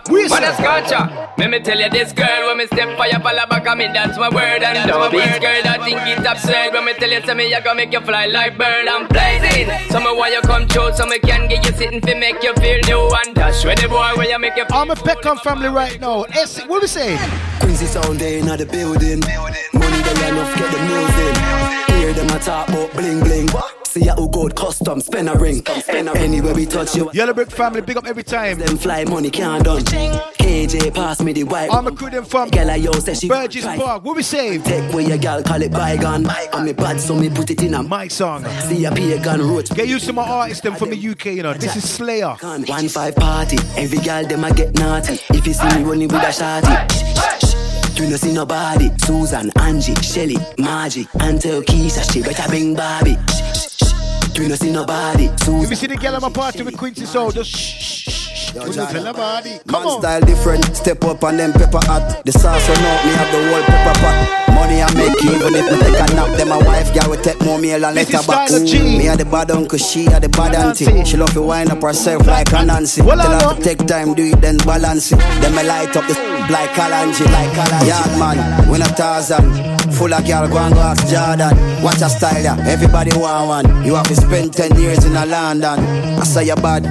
[0.09, 1.33] We Man a scotcha.
[1.37, 3.91] Let me tell you this girl when me step for your pala back I mean
[3.91, 5.65] that's my word and don't be scared.
[5.65, 8.27] I think it's absurd when me tell you say me I gonna make you fly
[8.27, 8.87] like bird.
[8.87, 9.69] I'm blazing.
[9.89, 12.53] So me why you come true so me can get you sitting fi make you
[12.55, 14.65] feel new and dash with the boy where you make you.
[14.71, 16.23] I'm a Peckham family right now.
[16.23, 17.19] S, what we saying?
[17.59, 19.19] Quincy sound day in the building.
[19.73, 21.99] Money they enough get the meals in.
[21.99, 23.47] Hear them a talk about bling bling.
[23.85, 25.61] See how good custom spend a ring.
[25.87, 27.11] Anywhere we touch you.
[27.13, 28.57] Yellow Brick family, big up every time.
[28.57, 29.83] Them fly money can't done.
[29.83, 31.71] KJ pass me the white.
[31.71, 34.03] I'm a crew them from Girl I yo say she Burgess Park.
[34.03, 34.57] What we say?
[34.57, 36.25] Take where your girl call it bygone.
[36.27, 38.43] I'm a bad so me put it in a my song.
[38.61, 39.69] See a pagan roach.
[39.69, 41.53] Get used to my artist them from the UK, you know.
[41.53, 42.33] This is Slayer.
[42.41, 43.57] One five party.
[43.77, 45.19] Every girl them a get naughty.
[45.29, 47.52] If you see me running with a shotty.
[47.99, 48.89] We no see nobody.
[48.97, 53.15] Susan, Angie, Shelly, Margie, Until Keisha, she better bring Barbie.
[53.29, 53.87] Shh, shh,
[54.33, 54.39] shh.
[54.39, 55.29] We no see nobody.
[55.37, 55.61] Susan.
[55.61, 57.31] Let me see the girl on my party with Quincy Soul.
[57.31, 58.53] Just shh, shh, shh.
[58.55, 59.59] We don't tell nobody.
[59.67, 60.01] Come Man on.
[60.01, 62.23] style different, step up and them pepper hot.
[62.25, 64.39] The sauce on out, me have the whole pepper pot.
[64.53, 66.37] Money I make even if me take a nap.
[66.37, 68.47] Then my wife girl will take more meal and let her back.
[68.47, 68.97] style of G.
[68.97, 71.03] Me a the bad uncle, she a the bad auntie.
[71.05, 73.01] She love to wind up herself like a Nancy.
[73.01, 75.19] Tell her to take time, do it then balance it.
[75.41, 76.13] Then me light up the
[76.49, 77.87] like Kalanji, like Kalanji.
[77.87, 79.43] Yeah man, when a Tarzan.
[79.93, 81.83] Full of girl, go and go ask Jordan.
[81.83, 82.57] Watch a style, yeah.
[82.67, 83.85] Everybody want one.
[83.85, 85.79] You have to spend 10 years in a London.
[86.19, 86.83] I say you bad,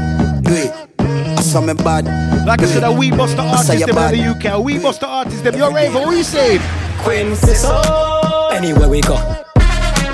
[0.45, 0.73] do it.
[0.99, 2.07] I saw me bad.
[2.47, 4.49] Like I said, a we bust the I artist say them you out of the
[4.49, 4.55] UK.
[4.55, 5.57] A we bust the artist them.
[5.57, 6.03] You're Raven.
[6.03, 6.61] What you saying?
[7.03, 9.17] Quincy so Anywhere we go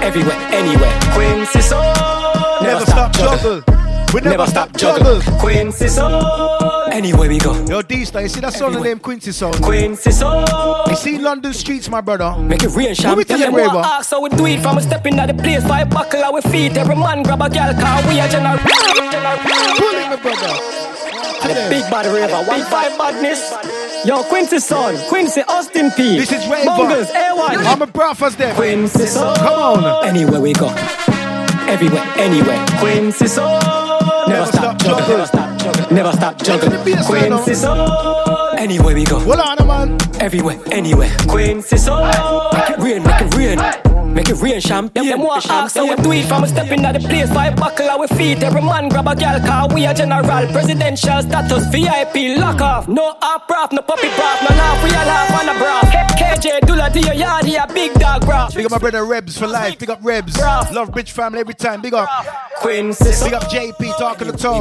[0.01, 1.79] Everywhere, anywhere Quincy so
[2.63, 3.63] Never stop juggle.
[4.15, 5.21] We never, stop juggle.
[5.39, 6.07] Quincy so
[6.91, 9.53] Anywhere we go Yo, Dysta, you see that song named Quincy Soul?
[9.53, 12.35] Quincy so You see London streets, my brother.
[12.41, 13.19] Make it rain, Let champ.
[13.19, 13.87] me tell Tell you, them what Raver.
[13.87, 15.63] ask how we do it from a step in the place.
[15.67, 16.77] Five buckle our feet.
[16.79, 18.01] Every man grab a gal car.
[18.09, 18.57] We are general.
[18.59, 20.55] Pull it, my brother.
[21.43, 22.49] The big bad raver.
[22.49, 23.53] One five badness.
[24.07, 24.97] Yo, Quincy son.
[25.09, 26.17] Quincy Austin P.
[26.19, 26.71] This is Raver.
[26.71, 27.59] Bongles, A1.
[27.67, 28.55] I'm a breakfast there.
[28.55, 29.37] Quincy son.
[29.37, 30.07] Come on.
[30.07, 30.69] Anywhere we go.
[31.69, 32.65] Everywhere, anywhere.
[32.81, 33.61] Quincy son.
[34.29, 35.09] Never, stop juggle.
[35.09, 35.95] Never stop juggle.
[35.95, 36.71] Never stop juggle.
[36.71, 38.59] the bass line, Quincy son.
[38.59, 39.19] Anywhere we go.
[39.21, 39.99] Hold on, man.
[40.21, 41.15] Everywhere, anywhere.
[41.29, 42.05] Quincy son.
[42.53, 43.88] Make it rain, make it rain.
[44.15, 45.09] Make it rain, champagne.
[45.09, 47.33] Them want ask how we do it from a step in the place.
[47.33, 48.43] Five buckle our feet.
[48.43, 49.69] Every man grab a gal car.
[49.73, 50.47] We are general.
[50.53, 51.67] Presidential status.
[51.67, 52.39] VIP.
[52.39, 52.89] Lock off.
[52.89, 53.73] No half prof.
[53.73, 54.43] No puppy prof.
[54.43, 54.83] No laugh.
[54.83, 55.81] We all laugh on the bra.
[56.19, 57.47] KJ Dula to your yard.
[57.47, 58.49] Yeah, big dog bra.
[58.51, 59.79] Big up my brother Rebs for life.
[59.79, 60.37] Big up Rebs.
[60.39, 61.81] Love Bitch family every time.
[61.81, 62.09] Big up.
[62.57, 63.31] Quincy son.
[63.31, 64.61] Big up JP talking the tone.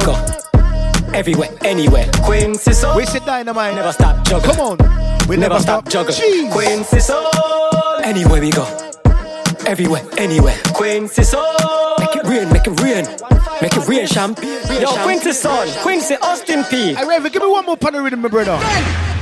[1.14, 2.08] Everywhere, anywhere.
[2.22, 2.96] Quincy son.
[2.96, 3.74] We sit dynamite.
[3.74, 4.52] Never stop juggle.
[4.52, 5.26] Come on.
[5.26, 6.12] We never, stop juggle.
[6.12, 6.52] Jeez.
[6.52, 7.24] Quincy son.
[8.04, 8.87] Anywhere we go.
[9.68, 10.56] Everywhere, anywhere.
[10.72, 11.44] Quincy son.
[11.98, 13.04] Make it rain, make it rain.
[13.60, 14.80] Make it rain, champagne.
[14.80, 15.68] Yo, Quincy son.
[15.82, 16.94] Quincy Austin P.
[16.94, 18.58] Hey, Raven, give me one more pan of rhythm, my brother.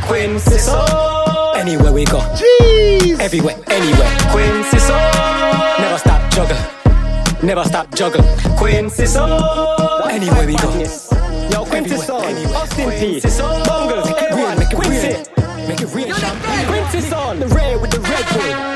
[0.02, 1.58] Quincy son.
[1.58, 2.20] Anywhere we go.
[2.38, 3.18] Jeez.
[3.18, 4.18] Everywhere, anywhere.
[4.30, 5.80] Quincy son.
[5.80, 6.56] Never stop juggle.
[7.42, 8.22] Never stop juggle.
[8.56, 9.32] Quincy son.
[10.08, 10.70] Anywhere we go.
[11.50, 12.22] Yo, Quincy son.
[12.54, 13.20] Austin P.
[13.20, 14.06] Bongles.
[14.06, 15.66] Make it rain, make it rain.
[15.66, 16.66] Make it rain, champagne.
[16.68, 17.40] Quincy son.
[17.40, 18.75] The red with the red bull.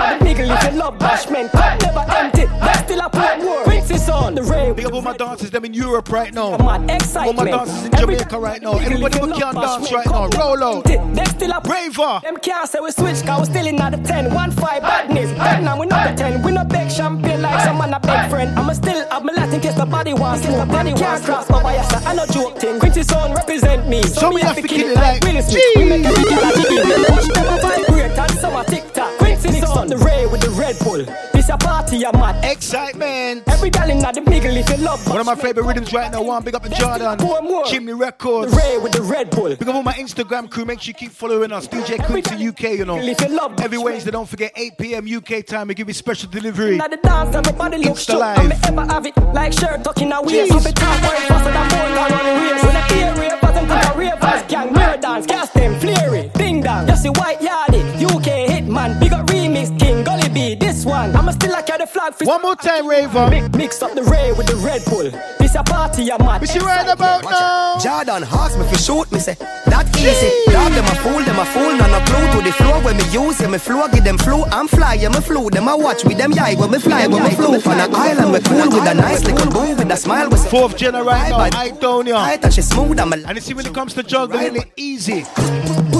[0.00, 1.50] gal in the niggle if you love bashment.
[1.52, 2.44] Cup never empty.
[2.60, 3.64] That's still a poor word.
[3.64, 4.34] Quincy son.
[4.34, 6.56] The ray Big up all my dancers, them in Europe right now.
[6.58, 7.36] my All excitement.
[7.36, 8.72] my dancers in Jamaica right now.
[8.74, 10.90] niggle Anybody if you who love can dance right now, roll never out.
[10.90, 11.14] empty.
[11.14, 12.20] That's still a Braver.
[12.22, 14.34] them can't say we switch, cause we still in the 10.
[14.34, 15.30] One five badness.
[15.38, 16.42] Right now we not the 10.
[16.42, 18.58] We not beg champagne like some man a beg friend.
[18.58, 20.52] I'ma still have my Latin case body wants to.
[20.52, 22.00] Nobody can't cross over, yes, sir.
[22.08, 22.78] I no joke thing.
[22.80, 24.02] Quincy son represent me.
[24.02, 25.64] So, me have to kill it like Will Smith.
[25.76, 29.09] We make every girl a dig Watch them a vibrate and some a tick tock.
[29.40, 31.04] Quincy on the ray with the Red Bull.
[31.32, 32.44] This a party, a mad.
[32.44, 33.42] Excitement.
[33.48, 35.06] Every girl in the middle if you love.
[35.08, 36.22] One of my favorite rhythms right now.
[36.22, 37.18] One big up to Jordan.
[37.66, 38.52] Chimney Records.
[38.52, 39.56] The Ray with the Red Bull.
[39.56, 40.64] Big up all my Instagram crew.
[40.64, 41.66] Make sure you keep following us.
[41.66, 42.98] DJ Quincy UK, you know.
[42.98, 45.06] If you love Every Wednesday, don't forget 8 p.m.
[45.16, 45.68] UK time.
[45.68, 46.76] We give you special delivery.
[46.76, 48.48] Now the dance, everybody look Insta live.
[48.48, 50.50] Me ever have it like shirt tucking a waist.
[50.50, 50.54] Jeez.
[50.54, 52.64] Have it top work faster than ball gun running race.
[52.64, 56.62] When I hear ravers and put a ravers gang, mirror dance, gas them, flary, ding
[56.62, 56.88] dong.
[56.88, 61.14] You see white yardie, UK hitman, big up remix king, gully B, this one.
[61.16, 63.30] I'ma still like the flag for One more time, Raver.
[63.30, 65.10] Mix, mix up the ray with the Red Bull.
[65.38, 66.40] This a party, I'm mad.
[66.40, 67.78] What you right about now?
[67.78, 69.34] Jordan ask me for shoot me say
[69.66, 70.30] that easy.
[70.52, 73.04] Dog them a fool, them a fool, none a clue to the floor when me
[73.10, 74.44] use yeah, me flow, give them flow.
[74.52, 75.48] I'm fly, yeah, me flew.
[75.50, 77.54] Them a watch with them yai when me fly, when me flew.
[77.54, 80.28] On an island, we cool with a nice little boo with a smile.
[80.28, 82.16] With Fourth gen right now, I don't know.
[82.16, 84.72] I touch it smooth, I'm a And you see when it comes to juggling, it
[84.76, 85.24] easy.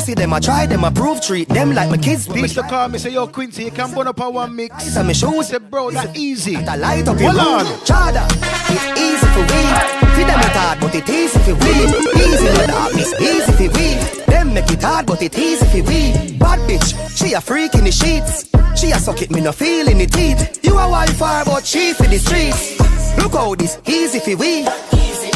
[0.01, 0.15] Pussy.
[0.15, 2.27] Them a try, them a prove, treat them like my kids.
[2.27, 4.75] These to call me say, yo, Quincy, you can burn up a one mix.
[4.75, 5.49] Eyes on me shoes.
[5.49, 6.57] Say, bro, that easy.
[6.57, 7.73] I light up your Hold room.
[7.73, 7.81] on.
[7.85, 8.25] Chada,
[8.71, 9.63] it's easy for we.
[10.17, 11.73] Feed them it hard, but it easy for we.
[12.25, 14.25] Easy no darkness, easy for we.
[14.27, 16.37] Them make it hard, but it easy for we.
[16.39, 18.49] Bad bitch, she a freak in the sheets.
[18.77, 20.65] She a suck it, me no feel in the teeth.
[20.65, 22.79] You a wildfire, but she for the streets.
[23.19, 24.67] Look how this easy for we.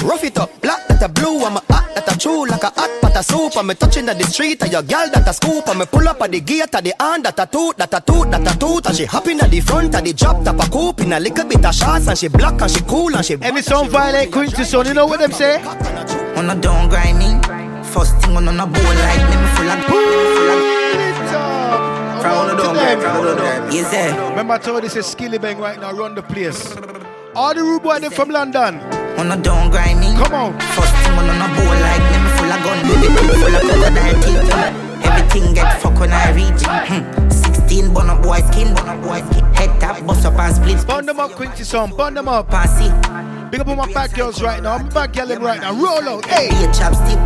[0.05, 2.68] Rough it up, black that a blue, I'm a hot that a true like a
[2.68, 3.57] hot pot of soup.
[3.57, 5.66] I'm a touching at the street, and your girl that a scoop.
[5.66, 8.00] I'm a pull up at the gate, at the hand that a toot, that a
[8.00, 8.84] toot, that a toot.
[8.86, 11.46] And she hopping at the front, at the drop top a coupe in a little
[11.46, 13.38] bit of shots, and she black and she cool and she.
[13.40, 15.62] Any song violate Quincy, son, you know what them say?
[16.36, 17.40] On a don't grind me.
[17.88, 19.78] First thing on a bowl like me, me full of.
[22.20, 23.72] Proud of them, proud of them.
[23.72, 24.30] Yes, sir.
[24.30, 26.76] Remember I told you this is Skillibeng right now, run the place.
[27.34, 29.03] All the rude boy them from London.
[29.16, 30.12] On a don't grind me.
[30.14, 30.58] Come on.
[30.74, 32.78] First thing on a bowl like me, full of gun,
[33.38, 35.04] full of crocodile teeth.
[35.06, 36.62] Everything get fuck when I reach.
[36.66, 37.34] Hmm.
[37.74, 39.44] 16 bun up boy skin, bun up boy skin.
[39.54, 40.86] Head tap, bust up and split.
[40.86, 42.48] Bun them up, Quincy son, bun them up.
[42.48, 42.88] Passy.
[43.50, 44.74] Big up on my back girls right now.
[44.74, 45.72] I'm back yelling right now.
[45.74, 46.50] Roll out, hey.
[46.50, 47.18] Be a chapstick.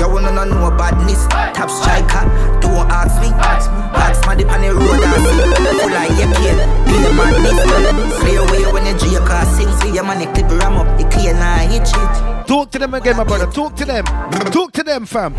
[0.00, 1.26] You wanna know no badness?
[1.54, 2.24] Tap striker.
[2.60, 3.28] Don't ask me.
[3.38, 5.42] Ask my dip on the road and see.
[5.78, 6.58] Full of your kid.
[6.86, 8.18] Be a madness.
[8.18, 9.70] Clear way when you G car sing.
[9.78, 10.98] See your money clip ram up.
[10.98, 12.46] The clear now hit shit.
[12.48, 13.46] Talk to them again, my brother.
[13.46, 14.04] Talk to them.
[14.50, 15.34] Talk to them, fam.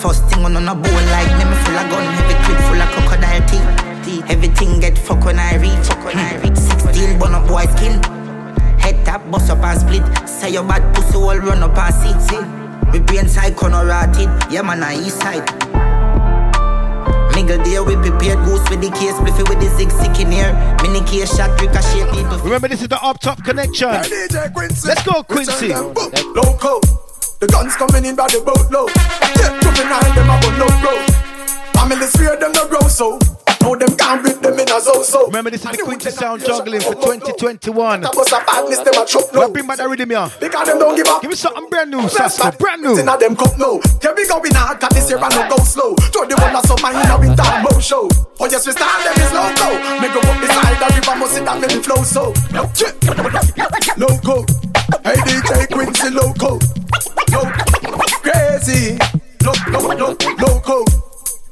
[0.00, 2.80] First thing on on a bowl like me, me full of gun, heavy clip full
[2.80, 3.86] of crocodile teeth.
[4.28, 5.86] Everything get fuck when I reach.
[5.86, 6.56] Fuck when I reach.
[6.56, 8.02] 16 bun up boy skin.
[8.78, 10.28] Head tap, bust up and split.
[10.28, 12.12] Say your bad pussy all run up and see.
[12.28, 12.66] See.
[12.92, 14.28] Me brain side corner rotted.
[14.50, 15.46] Yeah man, I east side.
[17.32, 20.52] Nigga there we prepared goose with the case, spliffy with the zig sick in here.
[20.82, 22.38] Mini case shot, ricochet people.
[22.38, 23.88] Remember, this is the up top connection.
[23.90, 25.68] Let's go, Quincy.
[25.68, 26.80] Loco.
[27.38, 28.88] The guns coming in by the boatload.
[29.36, 30.96] Yeah, juvenile them a no grow.
[31.76, 33.18] Family sphere them no grow so.
[33.60, 35.26] Now them can't rip them in a zo so.
[35.26, 38.00] Remember, this is the Quincy Sound juggling for 2021.
[38.00, 40.30] That was a badness them a chop Well, bring back that rhythm here.
[40.40, 41.20] Because them don't give up.
[41.20, 42.52] Give me something brand new, Sasso.
[42.56, 42.96] Brand new.
[42.96, 43.84] Inna them cup no.
[44.00, 45.92] Here we go in hard cut this year and no go slow.
[46.08, 48.08] Throw the one that's summer in a winter mo show.
[48.40, 49.76] Oh yes, we start them is loco.
[50.00, 52.32] Make go up beside the river, must down let me flow so.
[54.00, 54.65] Loco.
[55.04, 56.58] Hey DJ Quincy Loco.
[57.32, 57.50] Loco.
[58.22, 58.98] Crazy.
[59.44, 60.84] Loco, loco, loco.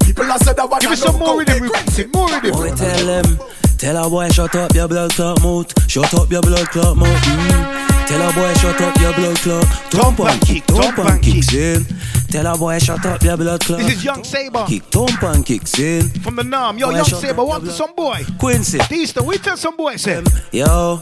[0.04, 2.06] People are said that one Give me some more rhythm, Quincy.
[2.14, 2.50] More rhythm.
[2.52, 3.38] Boy, tell them,
[3.78, 7.08] tell a boy shut up your blood clot mouth, shut up your blood clot mouth.
[7.08, 8.06] Mm.
[8.08, 9.64] Tell a boy shut up your blood clot.
[9.90, 11.84] Thump and kick, thump and kicks in.
[12.30, 13.80] Tell a boy shut up your blood clot.
[13.80, 16.08] This is Young Saber Kick, thump and kicks in.
[16.20, 16.78] from the Nam.
[16.78, 18.24] Yo, Boy, Young shut Saber, up, want your some boy.
[18.38, 18.78] Quincy.
[18.90, 20.22] These the we tell some boy say.
[20.52, 21.00] Yo,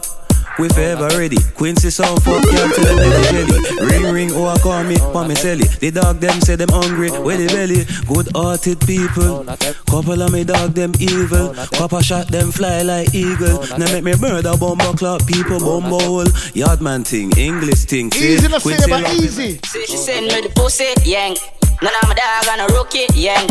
[0.58, 1.36] we forever ready.
[1.54, 3.86] Quincy sound fuck you till them never jelly.
[3.86, 5.70] Ring ring, oh I call me, want me sell it.
[5.80, 7.84] The dog them say them hungry, where the belly.
[8.06, 9.44] Good hearted people.
[9.90, 11.54] Couple of me dog them evil.
[11.72, 13.60] Papa shot them fly like eagle.
[13.78, 16.30] Now make me murder bomber clock people bumbo hole.
[16.54, 18.10] Yardman thing, English thing.
[18.10, 19.60] say, Easy to say, but love easy.
[19.64, 21.36] She send me the pussy, yang.
[21.82, 23.06] None of my dog and a rookie.
[23.10, 23.42] I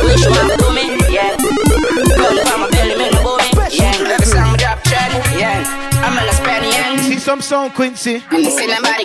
[0.00, 0.96] wish you to do me,
[2.48, 4.00] from my belly, make me boom me, yang.
[4.08, 5.66] Every song drop trend, yang.
[6.00, 6.40] I'm in a.
[7.04, 8.22] See some song, Quincy.
[8.30, 8.44] I'm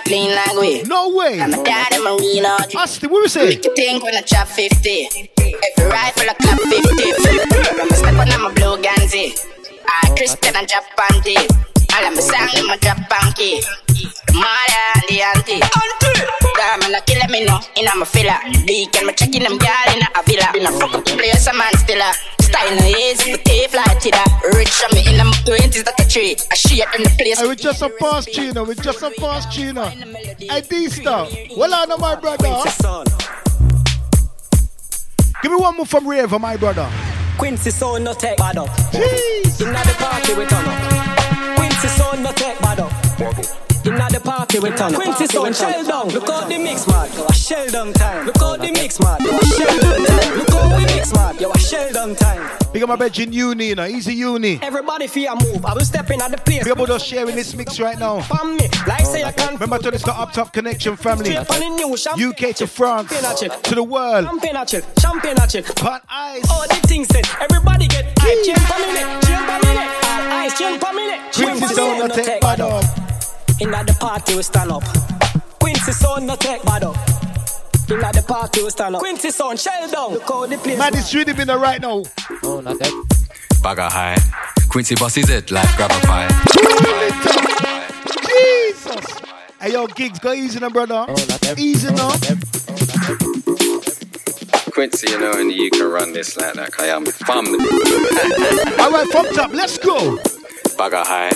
[0.06, 0.84] clean like we.
[0.84, 1.42] No way.
[1.42, 2.76] I'm a dad and my real OG.
[2.76, 3.50] Austin, what we say?
[3.50, 5.32] Make you think when I chop 50.
[5.38, 7.82] Every rifle I clap 50.
[7.82, 9.36] I'm a step on I'm a blue ganzi.
[9.86, 11.36] I Christian and Japan tea.
[11.94, 13.60] All of my song in my drop banky.
[14.28, 15.85] The mother and the auntie.
[17.36, 18.66] Damn, man, I kill me no in a my filler.
[18.66, 20.52] Beak and me checking them girl in a villa.
[20.54, 22.14] Been a fuck up the place, a man still a.
[22.42, 24.42] Style no easy, but they fly to that.
[24.56, 26.36] Rich on me in my twenties, that a tree.
[26.52, 27.40] I shit in the place.
[27.40, 29.90] Hey, we just a fast tuna, we just a fast tuna.
[29.90, 32.48] Hey, Dysta, well on my brother.
[35.42, 36.90] Give me one more from Raver, my brother.
[37.38, 38.70] Quincy son no take bad up.
[38.94, 41.58] Inna the party we turn up.
[41.58, 43.65] Quincy son no take bad up.
[43.96, 44.94] Inna the party we turn.
[44.94, 46.10] Quincy son shell down.
[46.10, 47.10] Look out the mix man.
[47.16, 48.26] Yo a shell down time.
[48.26, 49.24] Look out the mix man.
[49.24, 50.38] Yo a shell down time.
[50.38, 51.38] Look out we mix man.
[51.40, 52.58] Yo a shell down time.
[52.74, 54.60] Big up my bedge in uni, you know, easy uni.
[54.62, 55.66] Everybody fear move.
[55.66, 56.64] I will step in at the place.
[56.64, 58.18] Big up all those sharing this mix right now.
[58.44, 58.68] Me.
[58.86, 59.54] Like say I can.
[59.54, 61.32] Remember to this the Up Top Connection family.
[61.32, 62.50] Straight on the new champagne.
[62.50, 64.26] UK to France a to the world.
[64.26, 64.82] Champagne a chill.
[65.00, 65.64] Champagne a chill.
[65.64, 66.44] Pan ice.
[66.50, 67.26] Oh, the thing said.
[67.40, 68.44] Everybody get hype.
[68.44, 69.24] Chain per minute.
[69.24, 69.88] Chain per minute.
[70.04, 70.58] All ice.
[70.60, 71.34] Chain per minute.
[71.34, 73.15] Quincy sound no take bad
[73.56, 73.62] up.
[73.62, 74.84] Inna the party we stand up.
[75.60, 76.96] Quincy sound no take bad up.
[77.90, 79.02] Inna the party we stand up.
[79.02, 80.14] Quincy sound shell down.
[80.14, 80.78] Look how the place.
[80.78, 82.04] Man, it's really been a right now.
[82.44, 83.06] Oh, not that.
[83.62, 84.18] Bagger high.
[84.70, 86.28] Quincy boss is it like grab a pie.
[88.28, 89.22] Jesus.
[89.62, 91.06] Hey, yo, gigs, go easy now, brother.
[91.08, 92.12] Oh, Easy now.
[94.72, 96.78] Quincy, you know, and you can run this like that.
[96.80, 97.60] I am family.
[98.84, 100.20] All right, from top, let's go.
[100.78, 101.32] Bagger high.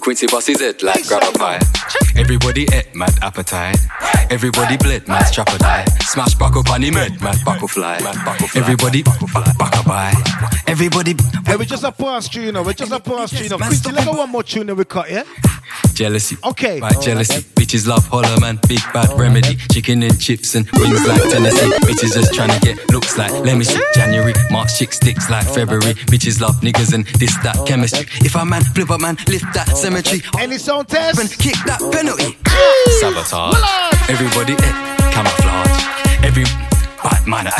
[0.00, 1.60] Quincy boss is it like grab a pie.
[2.16, 3.76] Everybody ate mad appetite.
[4.30, 5.84] Everybody bled mad strap a die.
[6.02, 7.98] Smash back up on the med mad buckle fly.
[8.54, 10.12] Everybody back a buy.
[10.66, 11.14] Everybody
[11.46, 13.58] Hey, we just a pass tune, we just a pass tune.
[13.58, 15.24] Quincy, let go one more tune that we cut, yeah?
[15.94, 16.36] Jealousy.
[16.44, 16.80] Okay.
[16.80, 17.42] Right, jealousy.
[17.54, 19.56] Bitches love holler man, big bad remedy.
[19.72, 21.70] Chicken and chips and wings like Tennessee.
[21.86, 23.80] Bitches just trying to get looks like let me see.
[23.94, 25.94] January, March, chick sticks like February.
[26.10, 28.06] Bitches love niggas and this that chemistry.
[28.24, 30.22] If a man flip a man, lift that cemetery.
[30.38, 31.20] Any sound test?
[31.20, 32.36] And kick that penalty.
[33.00, 34.10] Sabotage.
[34.10, 36.24] Everybody eh, camouflage.
[36.24, 36.44] Every
[37.02, 37.46] bad man.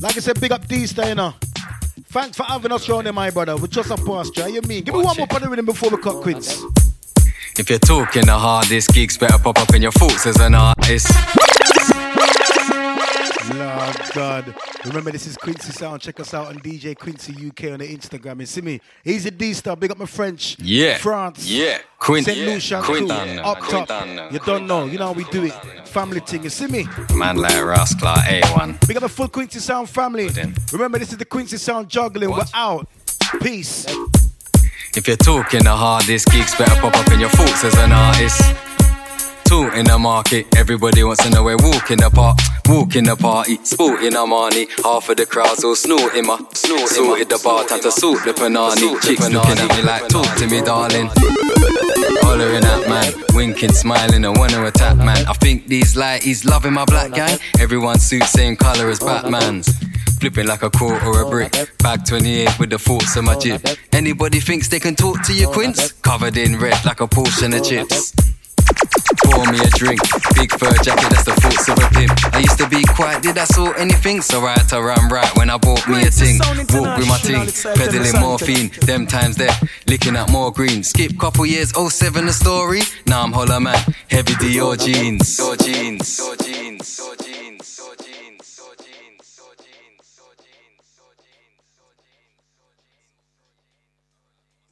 [0.00, 1.34] Like I said, big up Dysta, you know.
[2.10, 3.56] Thanks for having us round here, my brother.
[3.56, 4.48] We're just a pasture.
[4.48, 4.84] You mean?
[4.84, 6.62] Give me one more on the rhythm before we cut quits.
[7.58, 11.08] If you're talking the hardest, gigs better pop up in your thoughts as an artist.
[13.54, 14.54] Lord God.
[14.84, 16.00] Remember, this is Quincy Sound.
[16.02, 18.40] Check us out on DJ Quincy UK on the Instagram.
[18.40, 18.80] You see me?
[19.04, 19.78] Easy Dysta.
[19.78, 20.56] Big up my French.
[20.58, 20.98] Yeah.
[20.98, 21.48] France.
[21.50, 21.78] Yeah.
[21.98, 22.38] Quint- St.
[22.38, 22.82] yeah.
[22.82, 22.82] Quintan.
[22.82, 23.88] Crew, Up top.
[23.88, 24.32] Quintan.
[24.32, 24.86] You don't know.
[24.86, 25.52] You know how we do it.
[25.88, 26.44] Family thing.
[26.44, 26.86] You see me?
[27.14, 28.86] Man like Rascal, A1.
[28.86, 30.28] Big up the full Quincy Sound family.
[30.72, 32.30] Remember, this is the Quincy Sound juggling.
[32.30, 32.86] We're out.
[33.42, 33.86] Peace.
[34.96, 38.40] If you're talking the hardest, gigs better pop up in your thoughts as an artist.
[39.48, 42.36] Two in the market, everybody wants to know where walk in the park,
[42.68, 44.68] walk in the party, sport in Armani.
[44.84, 48.32] Half of the crowds all snorting my, snorting Sorted the bar, time to sort the
[48.32, 49.00] panani.
[49.00, 51.08] Chicks looking at me like, talk to me, darling.
[52.20, 55.24] Hollering at man, winking, smiling, and wanna attack man.
[55.26, 57.38] I think these lighties loving my black gang.
[57.58, 59.72] Everyone suit same color as Batman's.
[60.20, 61.52] Flipping like a quarter or a brick.
[61.78, 63.64] Bag 28 with the thoughts of my jib.
[63.92, 65.92] Anybody thinks they can talk to you, Quince?
[65.92, 68.12] Covered in red like a portion of chips.
[69.30, 70.00] Pour me a drink,
[70.34, 72.12] big fur jacket, that's the thoughts of a pimp.
[72.34, 74.22] I used to be quiet, did I saw anything?
[74.22, 76.38] So right to run right when I bought me a ting.
[76.40, 79.54] Walk with my ting, peddling morphine, them times there,
[79.86, 80.82] licking up more green.
[80.82, 82.82] Skip couple years, 07 the story.
[83.06, 85.36] Now I'm holler man, heavy Dior jeans.
[85.36, 86.18] Dior jeans.
[86.18, 88.17] Dior jeans.